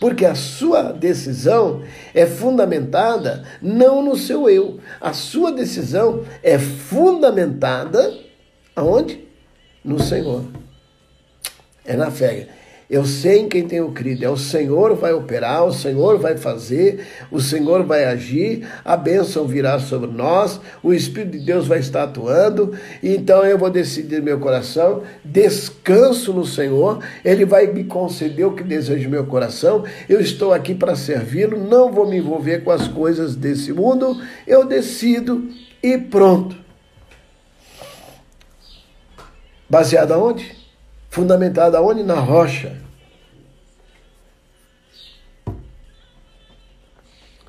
Porque 0.00 0.24
a 0.24 0.34
sua 0.34 0.92
decisão 0.92 1.82
é 2.14 2.24
fundamentada 2.24 3.44
não 3.60 4.02
no 4.02 4.16
seu 4.16 4.48
eu. 4.48 4.78
A 5.00 5.12
sua 5.12 5.50
decisão 5.50 6.24
é 6.42 6.58
fundamentada 6.58 8.14
aonde? 8.76 9.26
No 9.84 10.00
Senhor. 10.00 10.44
É 11.84 11.96
na 11.96 12.10
fé. 12.10 12.48
Eu 12.90 13.04
sei 13.04 13.40
em 13.40 13.48
quem 13.48 13.68
tenho 13.68 13.92
crido. 13.92 14.24
É 14.24 14.30
o 14.30 14.36
Senhor 14.36 14.96
vai 14.96 15.12
operar, 15.12 15.66
o 15.66 15.72
Senhor 15.72 16.18
vai 16.18 16.38
fazer, 16.38 17.06
o 17.30 17.38
Senhor 17.38 17.84
vai 17.84 18.04
agir, 18.06 18.66
a 18.82 18.96
bênção 18.96 19.46
virá 19.46 19.78
sobre 19.78 20.10
nós, 20.10 20.58
o 20.82 20.94
Espírito 20.94 21.32
de 21.32 21.44
Deus 21.44 21.66
vai 21.66 21.80
estar 21.80 22.04
atuando. 22.04 22.72
Então 23.02 23.44
eu 23.44 23.58
vou 23.58 23.68
decidir 23.68 24.22
meu 24.22 24.40
coração, 24.40 25.02
descanso 25.22 26.32
no 26.32 26.46
Senhor, 26.46 27.04
Ele 27.22 27.44
vai 27.44 27.66
me 27.66 27.84
conceder 27.84 28.46
o 28.46 28.54
que 28.54 28.62
desejo 28.62 29.10
meu 29.10 29.26
coração. 29.26 29.84
Eu 30.08 30.18
estou 30.18 30.54
aqui 30.54 30.74
para 30.74 30.96
servi-lo, 30.96 31.58
não 31.58 31.92
vou 31.92 32.08
me 32.08 32.16
envolver 32.16 32.60
com 32.64 32.70
as 32.70 32.88
coisas 32.88 33.36
desse 33.36 33.70
mundo. 33.70 34.18
Eu 34.46 34.64
decido 34.66 35.46
e 35.82 35.98
pronto. 35.98 36.56
Baseado 39.68 40.12
aonde? 40.12 40.57
Fundamentada 41.18 41.82
onde? 41.82 42.04
Na 42.04 42.14
rocha. 42.14 42.76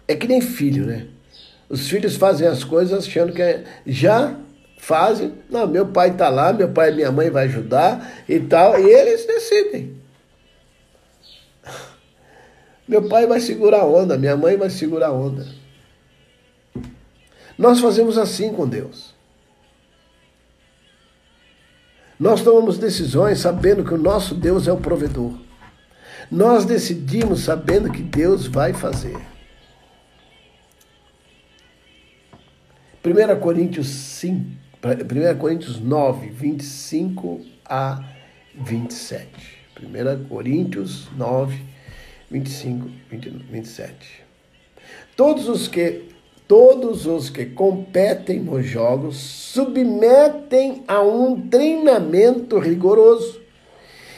É 0.07 0.15
que 0.15 0.27
nem 0.27 0.41
filho, 0.41 0.87
né? 0.87 1.05
Os 1.69 1.87
filhos 1.87 2.15
fazem 2.15 2.47
as 2.47 2.63
coisas 2.63 3.05
achando 3.05 3.31
que 3.31 3.43
é, 3.43 3.63
já 3.85 4.35
fazem. 4.79 5.35
Não, 5.51 5.67
meu 5.67 5.85
pai 5.85 6.09
está 6.09 6.29
lá, 6.29 6.51
meu 6.51 6.69
pai 6.69 6.91
e 6.91 6.95
minha 6.95 7.11
mãe 7.11 7.29
vai 7.29 7.45
ajudar 7.45 8.23
e 8.27 8.39
tal, 8.39 8.79
e 8.79 8.89
eles 8.89 9.27
decidem. 9.27 9.95
Meu 12.87 13.07
pai 13.07 13.27
vai 13.27 13.39
segurar 13.39 13.81
a 13.81 13.85
onda, 13.85 14.17
minha 14.17 14.35
mãe 14.35 14.57
vai 14.57 14.71
segurar 14.71 15.09
a 15.09 15.13
onda. 15.13 15.45
Nós 17.55 17.79
fazemos 17.79 18.17
assim 18.17 18.51
com 18.51 18.67
Deus. 18.67 19.13
Nós 22.19 22.41
tomamos 22.41 22.77
decisões 22.77 23.39
sabendo 23.39 23.83
que 23.83 23.93
o 23.93 23.97
nosso 23.97 24.35
Deus 24.35 24.67
é 24.67 24.73
o 24.73 24.77
provedor. 24.77 25.39
Nós 26.29 26.65
decidimos 26.65 27.41
sabendo 27.41 27.89
que 27.89 28.03
Deus 28.03 28.45
vai 28.45 28.73
fazer. 28.73 29.17
1 33.03 33.39
Coríntios 33.39 33.87
5, 33.87 34.45
1 34.83 35.37
Coríntios 35.37 35.79
9, 35.79 36.29
25 36.29 37.41
a 37.63 38.03
27. 38.53 39.29
1 39.81 40.27
Coríntios 40.27 41.07
9, 41.15 41.63
25, 42.29 42.89
27. 43.49 44.23
Todos 45.15 45.47
os 45.47 45.69
que 45.69 46.09
Todos 46.49 47.05
os 47.05 47.29
que 47.29 47.45
competem 47.45 48.39
nos 48.39 48.65
jogos 48.65 49.17
submetem 49.17 50.83
a 50.87 50.99
um 50.99 51.47
treinamento 51.47 52.57
rigoroso. 52.57 53.39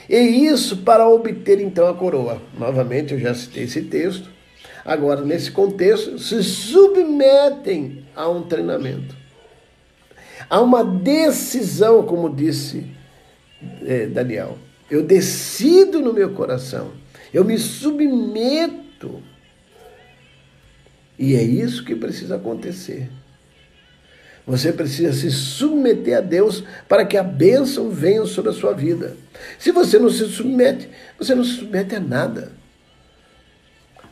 E 0.07 0.17
isso 0.17 0.77
para 0.77 1.09
obter 1.09 1.59
então 1.59 1.89
a 1.89 1.93
coroa. 1.93 2.41
Novamente, 2.57 3.13
eu 3.13 3.19
já 3.19 3.35
citei 3.35 3.63
esse 3.63 3.81
texto. 3.81 4.29
Agora, 4.85 5.25
nesse 5.25 5.51
contexto, 5.51 6.17
se 6.19 6.41
submetem 6.41 8.05
a 8.15 8.29
um 8.29 8.43
treinamento. 8.43 9.13
Há 10.49 10.61
uma 10.61 10.85
decisão, 10.85 12.03
como 12.03 12.33
disse 12.33 12.85
é, 13.85 14.05
Daniel. 14.05 14.57
Eu 14.89 15.03
decido 15.03 15.99
no 15.99 16.13
meu 16.13 16.29
coração. 16.29 16.93
Eu 17.33 17.43
me 17.43 17.57
submeto 17.57 19.21
e 21.17 21.35
é 21.35 21.43
isso 21.43 21.83
que 21.83 21.95
precisa 21.95 22.35
acontecer. 22.35 23.09
Você 24.45 24.73
precisa 24.73 25.13
se 25.13 25.29
submeter 25.29 26.17
a 26.17 26.21
Deus 26.21 26.63
para 26.87 27.05
que 27.05 27.15
a 27.15 27.23
bênção 27.23 27.89
venha 27.89 28.25
sobre 28.25 28.49
a 28.49 28.53
sua 28.53 28.73
vida. 28.73 29.15
Se 29.59 29.71
você 29.71 29.99
não 29.99 30.09
se 30.09 30.25
submete, 30.25 30.89
você 31.17 31.35
não 31.35 31.43
se 31.43 31.51
submete 31.51 31.95
a 31.95 31.99
nada. 31.99 32.51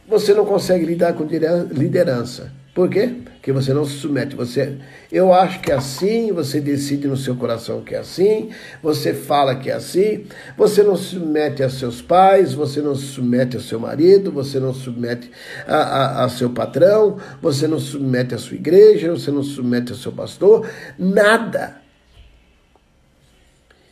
Você 0.07 0.33
não 0.33 0.45
consegue 0.45 0.85
lidar 0.85 1.13
com 1.13 1.23
liderança. 1.23 2.51
Por 2.79 2.89
quê? 2.89 3.13
Porque 3.25 3.51
você 3.51 3.73
não 3.73 3.83
se 3.83 3.97
submete. 3.97 4.37
Você, 4.37 4.77
eu 5.11 5.33
acho 5.33 5.59
que 5.59 5.69
é 5.69 5.75
assim, 5.75 6.31
você 6.31 6.61
decide 6.61 7.09
no 7.09 7.17
seu 7.17 7.35
coração 7.35 7.81
que 7.81 7.93
é 7.93 7.97
assim, 7.97 8.51
você 8.81 9.13
fala 9.13 9.53
que 9.57 9.69
é 9.69 9.73
assim, 9.73 10.23
você 10.55 10.81
não 10.81 10.95
se 10.95 11.09
submete 11.09 11.61
a 11.61 11.69
seus 11.69 12.01
pais, 12.01 12.53
você 12.53 12.81
não 12.81 12.95
se 12.95 13.07
submete 13.07 13.57
ao 13.57 13.61
seu 13.61 13.81
marido, 13.81 14.31
você 14.31 14.61
não 14.61 14.73
se 14.73 14.79
submete 14.79 15.29
a, 15.67 15.75
a, 15.75 16.23
a 16.23 16.29
seu 16.29 16.51
patrão, 16.51 17.17
você 17.41 17.67
não 17.67 17.81
se 17.81 17.87
submete 17.87 18.33
à 18.33 18.37
sua 18.37 18.55
igreja, 18.55 19.11
você 19.11 19.29
não 19.29 19.43
se 19.43 19.55
submete 19.55 19.91
ao 19.91 19.97
seu 19.97 20.13
pastor, 20.13 20.65
nada. 20.97 21.81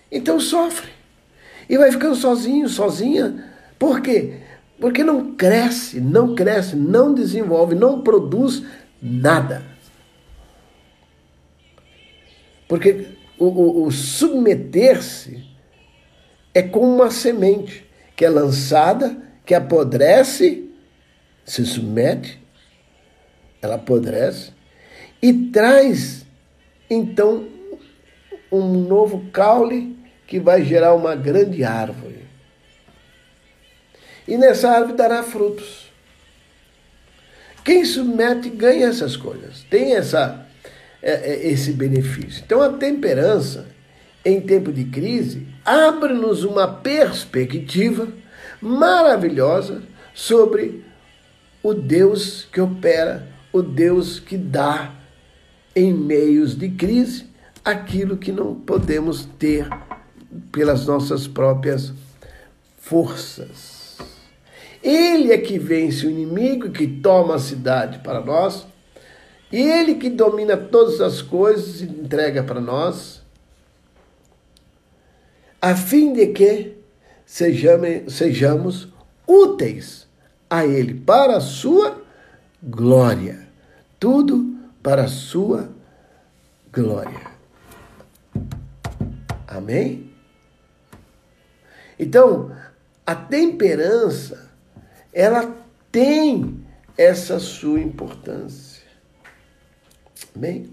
Então 0.09 0.39
sofre. 0.39 0.89
E 1.69 1.77
vai 1.77 1.91
ficando 1.91 2.15
sozinho, 2.15 2.69
sozinha. 2.69 3.51
Por 3.77 3.99
quê? 3.99 4.46
Porque 4.79 5.03
não 5.03 5.35
cresce, 5.35 5.99
não 5.99 6.35
cresce, 6.35 6.75
não 6.75 7.13
desenvolve, 7.13 7.73
não 7.73 8.01
produz 8.01 8.63
nada. 9.01 9.63
Porque 12.67 13.07
o, 13.39 13.45
o, 13.45 13.85
o 13.85 13.91
submeter-se 13.91 15.43
é 16.53 16.61
como 16.61 16.93
uma 16.93 17.09
semente 17.09 17.85
que 18.15 18.25
é 18.25 18.29
lançada, 18.29 19.17
que 19.45 19.53
apodrece, 19.53 20.69
se 21.45 21.65
submete, 21.65 22.41
ela 23.61 23.75
apodrece 23.75 24.51
e 25.21 25.33
traz 25.33 26.25
então 26.89 27.47
um 28.51 28.67
novo 28.87 29.29
caule 29.31 29.97
que 30.25 30.39
vai 30.39 30.63
gerar 30.63 30.93
uma 30.93 31.15
grande 31.15 31.63
árvore. 31.63 32.26
E 34.27 34.37
nessa 34.37 34.69
árvore 34.69 34.97
dará 34.97 35.23
frutos. 35.23 35.87
Quem 37.63 37.83
submete 37.83 38.49
ganha 38.49 38.87
essas 38.87 39.17
coisas, 39.17 39.65
tem 39.69 39.95
essa, 39.95 40.45
é, 41.01 41.33
é, 41.33 41.47
esse 41.49 41.73
benefício. 41.73 42.43
Então 42.45 42.61
a 42.61 42.73
temperança, 42.73 43.67
em 44.23 44.39
tempo 44.39 44.71
de 44.71 44.85
crise, 44.85 45.47
abre-nos 45.65 46.43
uma 46.43 46.67
perspectiva 46.67 48.07
maravilhosa 48.61 49.81
sobre 50.13 50.83
o 51.61 51.73
Deus 51.73 52.47
que 52.51 52.61
opera, 52.61 53.27
o 53.51 53.61
Deus 53.61 54.19
que 54.19 54.37
dá 54.37 54.93
em 55.75 55.93
meios 55.93 56.57
de 56.57 56.69
crise 56.69 57.27
aquilo 57.63 58.15
que 58.15 58.31
não 58.31 58.55
podemos 58.55 59.25
ter 59.37 59.67
pelas 60.51 60.87
nossas 60.87 61.27
próprias 61.27 61.93
forças. 62.77 63.86
Ele 64.83 65.31
é 65.31 65.37
que 65.37 65.57
vence 65.57 66.05
o 66.05 66.09
inimigo, 66.09 66.69
que 66.69 66.87
toma 66.87 67.35
a 67.35 67.39
cidade 67.39 67.99
para 67.99 68.21
nós, 68.21 68.67
ele 69.51 69.95
que 69.95 70.09
domina 70.09 70.57
todas 70.57 70.99
as 70.99 71.21
coisas 71.21 71.81
e 71.81 71.85
entrega 71.85 72.43
para 72.43 72.59
nós, 72.59 73.21
a 75.61 75.75
fim 75.75 76.13
de 76.13 76.27
que 76.27 76.77
sejamos, 77.25 78.13
sejamos 78.13 78.87
úteis 79.27 80.07
a 80.49 80.65
Ele 80.65 80.93
para 80.93 81.37
a 81.37 81.41
sua 81.41 82.01
glória. 82.61 83.47
Tudo 83.99 84.55
para 84.81 85.03
a 85.03 85.07
sua 85.07 85.69
glória. 86.71 87.31
Amém? 89.47 90.11
Então, 91.99 92.55
a 93.05 93.15
temperança, 93.15 94.46
ela 95.13 95.55
tem 95.91 96.59
essa 96.97 97.39
sua 97.39 97.79
importância. 97.79 98.83
Amém? 100.35 100.69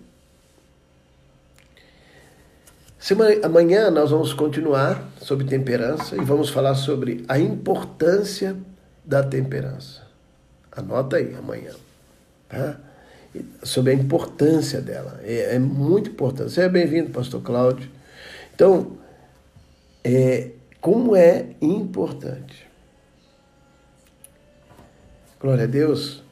Semana, 2.99 3.47
amanhã 3.47 3.91
nós 3.91 4.11
vamos 4.11 4.33
continuar 4.33 5.07
sobre 5.21 5.45
temperança 5.47 6.17
e 6.17 6.21
vamos 6.21 6.49
falar 6.49 6.75
sobre 6.75 7.23
a 7.29 7.39
importância 7.39 8.57
da 9.05 9.23
temperança. 9.23 10.03
Anota 10.73 11.17
aí 11.17 11.35
amanhã, 11.35 11.73
tá? 12.49 12.81
Sobre 13.63 13.93
a 13.93 13.95
importância 13.95 14.81
dela. 14.81 15.21
É, 15.23 15.55
é 15.55 15.59
muito 15.59 16.11
importante. 16.11 16.53
Seja 16.53 16.69
bem-vindo, 16.69 17.11
pastor 17.11 17.43
Cláudio. 17.43 17.91
Então, 18.55 18.97
é, 20.03 20.53
como 20.81 21.15
é 21.15 21.49
importante. 21.61 22.64
Glória 25.45 25.65
a 25.65 25.67
Deus. 25.67 26.23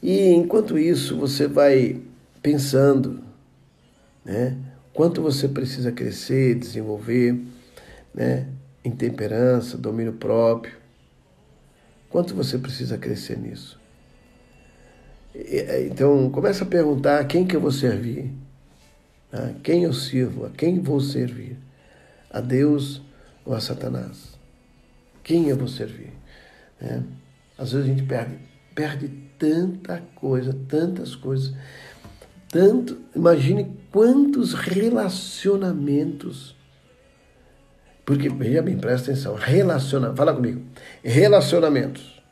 E 0.00 0.28
enquanto 0.28 0.78
isso, 0.78 1.18
você 1.18 1.48
vai 1.48 2.00
pensando, 2.40 3.18
né? 4.24 4.56
quanto 4.92 5.20
você 5.20 5.48
precisa 5.48 5.90
crescer, 5.90 6.54
desenvolver, 6.54 7.36
né? 8.14 8.46
Em 8.84 8.92
temperança, 8.92 9.76
domínio 9.76 10.12
próprio. 10.12 10.72
Quanto 12.08 12.32
você 12.32 12.56
precisa 12.56 12.96
crescer 12.96 13.36
nisso? 13.36 13.76
Então, 15.90 16.30
começa 16.30 16.62
a 16.62 16.68
perguntar 16.68 17.18
a 17.18 17.24
quem 17.24 17.44
que 17.44 17.56
eu 17.56 17.60
vou 17.60 17.72
servir. 17.72 18.30
A 19.32 19.52
quem 19.64 19.82
eu 19.82 19.92
sirvo? 19.92 20.46
A 20.46 20.50
quem 20.50 20.78
vou 20.78 21.00
servir? 21.00 21.58
A 22.30 22.40
Deus 22.40 23.02
ou 23.44 23.52
a 23.52 23.60
Satanás? 23.60 24.38
Quem 25.24 25.48
eu 25.48 25.56
vou 25.56 25.66
servir? 25.66 26.12
É. 26.80 27.00
Às 27.56 27.72
vezes 27.72 27.86
a 27.86 27.88
gente 27.88 28.02
perde, 28.04 28.38
perde 28.74 29.08
tanta 29.38 30.02
coisa, 30.14 30.54
tantas 30.68 31.14
coisas 31.14 31.54
tanto, 32.54 33.02
imagine 33.16 33.76
quantos 33.90 34.54
relacionamentos. 34.54 36.54
Porque, 38.06 38.28
veja 38.28 38.62
bem, 38.62 38.78
presta 38.78 39.10
atenção, 39.10 39.34
relaciona, 39.34 40.14
fala 40.14 40.32
comigo, 40.32 40.64
relacionamentos. 41.02 42.22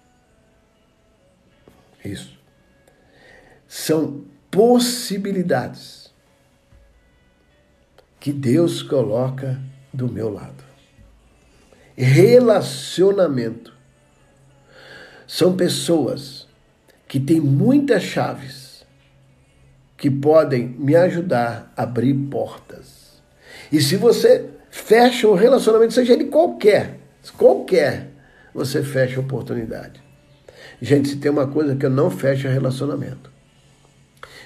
Isso. 2.05 2.39
São 3.67 4.25
possibilidades 4.49 6.15
que 8.21 8.33
Deus 8.33 8.81
coloca 8.81 9.61
do 9.93 10.09
meu 10.09 10.33
lado. 10.33 10.63
Relacionamento. 11.97 13.75
São 15.33 15.57
pessoas 15.57 16.47
que 17.09 17.19
têm 17.19 17.41
muitas 17.41 18.03
chaves 18.03 18.85
que 19.97 20.11
podem 20.11 20.69
me 20.79 20.95
ajudar 20.95 21.73
a 21.75 21.85
abrir 21.85 22.13
portas. 22.13 23.23
E 23.73 23.81
se 23.81 23.97
você 23.97 24.51
fecha 24.69 25.27
um 25.27 25.33
relacionamento, 25.33 25.95
seja 25.95 26.13
ele 26.13 26.27
qualquer, 26.27 26.99
qualquer, 27.39 28.11
você 28.53 28.83
fecha 28.83 29.17
a 29.17 29.23
oportunidade. 29.23 30.03
Gente, 30.83 31.09
se 31.09 31.17
tem 31.17 31.31
uma 31.31 31.47
coisa 31.47 31.77
que 31.77 31.87
eu 31.87 31.91
não 31.91 32.11
fecho 32.11 32.47
é 32.47 32.53
relacionamento. 32.53 33.33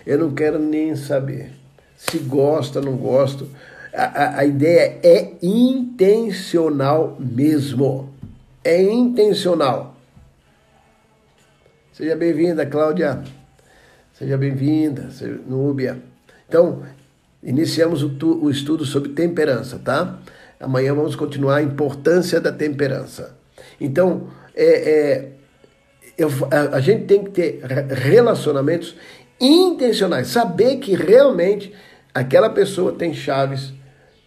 Eu 0.07 0.20
não 0.20 0.34
quero 0.34 0.57
nem 0.57 0.95
saber 0.95 1.51
se 1.97 2.18
gosta, 2.18 2.80
não 2.80 2.97
gosto. 2.97 3.51
A, 3.93 4.05
a, 4.05 4.39
a 4.39 4.45
ideia 4.45 5.01
é 5.03 5.32
intencional 5.43 7.16
mesmo. 7.18 8.14
É 8.62 8.80
intencional. 8.80 9.95
Seja 11.97 12.14
bem-vinda, 12.14 12.66
Cláudia. 12.66 13.22
Seja 14.12 14.36
bem-vinda, 14.36 15.09
Núbia. 15.47 15.97
Então, 16.47 16.82
iniciamos 17.42 18.03
o, 18.03 18.51
estudo 18.51 18.84
sobre 18.84 19.12
temperança, 19.12 19.80
tá? 19.82 20.18
Amanhã 20.61 20.94
vamos 20.94 21.16
continuar 21.16 21.57
a 21.57 21.62
importância 21.62 22.38
da 22.38 22.53
temperança. 22.53 23.34
Então, 23.80 24.28
é, 24.55 24.90
é 24.90 25.28
eu, 26.18 26.28
a, 26.51 26.76
a 26.76 26.80
gente 26.80 27.07
tem 27.07 27.24
que 27.24 27.30
ter 27.30 27.62
relacionamentos 27.64 28.94
intencionais, 29.40 30.26
saber 30.26 30.76
que 30.76 30.94
realmente 30.94 31.72
aquela 32.12 32.51
pessoa 32.51 32.92
tem 32.92 33.14
chaves 33.14 33.72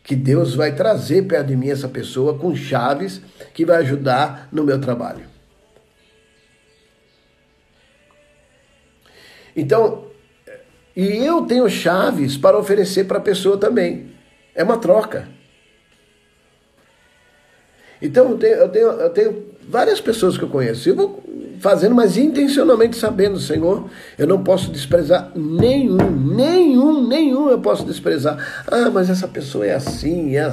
que 0.03 0.15
Deus 0.15 0.55
vai 0.55 0.73
trazer 0.73 1.27
perto 1.27 1.45
de 1.45 1.55
mim 1.55 1.69
essa 1.69 1.87
pessoa 1.87 2.35
com 2.35 2.55
chaves 2.55 3.21
que 3.53 3.63
vai 3.63 3.77
ajudar 3.77 4.49
no 4.51 4.63
meu 4.63 4.81
trabalho. 4.81 5.28
Então, 9.59 10.05
e 10.95 11.23
eu 11.25 11.41
tenho 11.43 11.69
chaves 11.69 12.37
para 12.37 12.57
oferecer 12.57 13.05
para 13.05 13.17
a 13.17 13.21
pessoa 13.21 13.57
também. 13.57 14.11
É 14.55 14.63
uma 14.63 14.77
troca. 14.77 15.27
Então, 18.01 18.29
eu 18.29 18.37
tenho, 18.37 18.53
eu, 18.55 18.69
tenho, 18.69 18.87
eu 18.87 19.09
tenho 19.09 19.45
várias 19.67 19.99
pessoas 19.99 20.37
que 20.37 20.43
eu 20.43 20.49
conheço. 20.49 20.89
Eu 20.89 20.95
vou 20.95 21.23
fazendo, 21.59 21.93
mas 21.93 22.17
intencionalmente 22.17 22.95
sabendo, 22.95 23.39
Senhor, 23.39 23.89
eu 24.17 24.25
não 24.25 24.41
posso 24.43 24.71
desprezar 24.71 25.31
nenhum, 25.35 26.09
nenhum, 26.09 27.07
nenhum 27.07 27.49
eu 27.49 27.59
posso 27.59 27.85
desprezar. 27.85 28.63
Ah, 28.65 28.89
mas 28.89 29.09
essa 29.09 29.27
pessoa 29.27 29.65
é 29.65 29.75
assim. 29.75 30.35
É... 30.37 30.51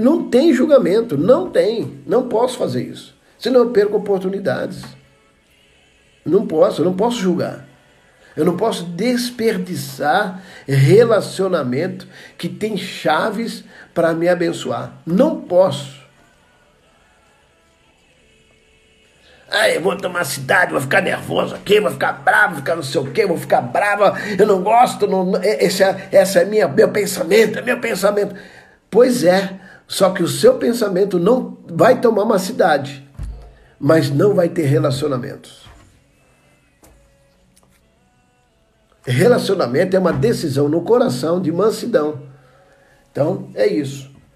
Não 0.00 0.28
tem 0.28 0.52
julgamento, 0.52 1.16
não 1.16 1.50
tem. 1.50 2.00
Não 2.06 2.28
posso 2.28 2.56
fazer 2.56 2.82
isso. 2.82 3.14
Senão 3.38 3.60
eu 3.60 3.70
perco 3.70 3.96
oportunidades. 3.96 4.82
Não 6.24 6.46
posso, 6.46 6.84
não 6.84 6.94
posso 6.94 7.18
julgar. 7.18 7.71
Eu 8.36 8.44
não 8.44 8.56
posso 8.56 8.84
desperdiçar 8.84 10.42
relacionamento 10.66 12.06
que 12.38 12.48
tem 12.48 12.76
chaves 12.76 13.64
para 13.92 14.14
me 14.14 14.28
abençoar. 14.28 14.92
Não 15.06 15.40
posso. 15.40 16.02
Ah, 19.54 19.68
eu 19.68 19.82
vou 19.82 19.94
tomar 19.94 20.24
cidade, 20.24 20.72
vou 20.72 20.80
ficar 20.80 21.02
nervoso 21.02 21.54
aqui, 21.54 21.78
vou 21.78 21.90
ficar 21.90 22.12
bravo, 22.12 22.54
vou 22.54 22.56
ficar 22.60 22.74
não 22.74 22.82
sei 22.82 23.00
o 23.02 23.10
quê, 23.10 23.26
vou 23.26 23.36
ficar 23.36 23.60
brava, 23.60 24.18
eu 24.38 24.46
não 24.46 24.62
gosto, 24.62 25.06
não, 25.06 25.36
esse 25.42 25.84
é, 25.84 26.08
esse 26.10 26.38
é 26.38 26.44
minha, 26.46 26.66
meu 26.66 26.88
pensamento, 26.88 27.58
é 27.58 27.62
meu 27.62 27.78
pensamento. 27.78 28.34
Pois 28.90 29.24
é, 29.24 29.60
só 29.86 30.08
que 30.08 30.22
o 30.22 30.28
seu 30.28 30.54
pensamento 30.54 31.18
não 31.18 31.58
vai 31.68 32.00
tomar 32.00 32.22
uma 32.22 32.38
cidade, 32.38 33.06
mas 33.78 34.08
não 34.08 34.34
vai 34.34 34.48
ter 34.48 34.64
relacionamentos. 34.64 35.61
Relacionamento 39.04 39.96
é 39.96 39.98
uma 39.98 40.12
decisão 40.12 40.68
no 40.68 40.82
coração 40.82 41.40
de 41.40 41.50
mansidão. 41.50 42.22
Então, 43.10 43.48
é 43.54 43.66
isso. 43.66 44.11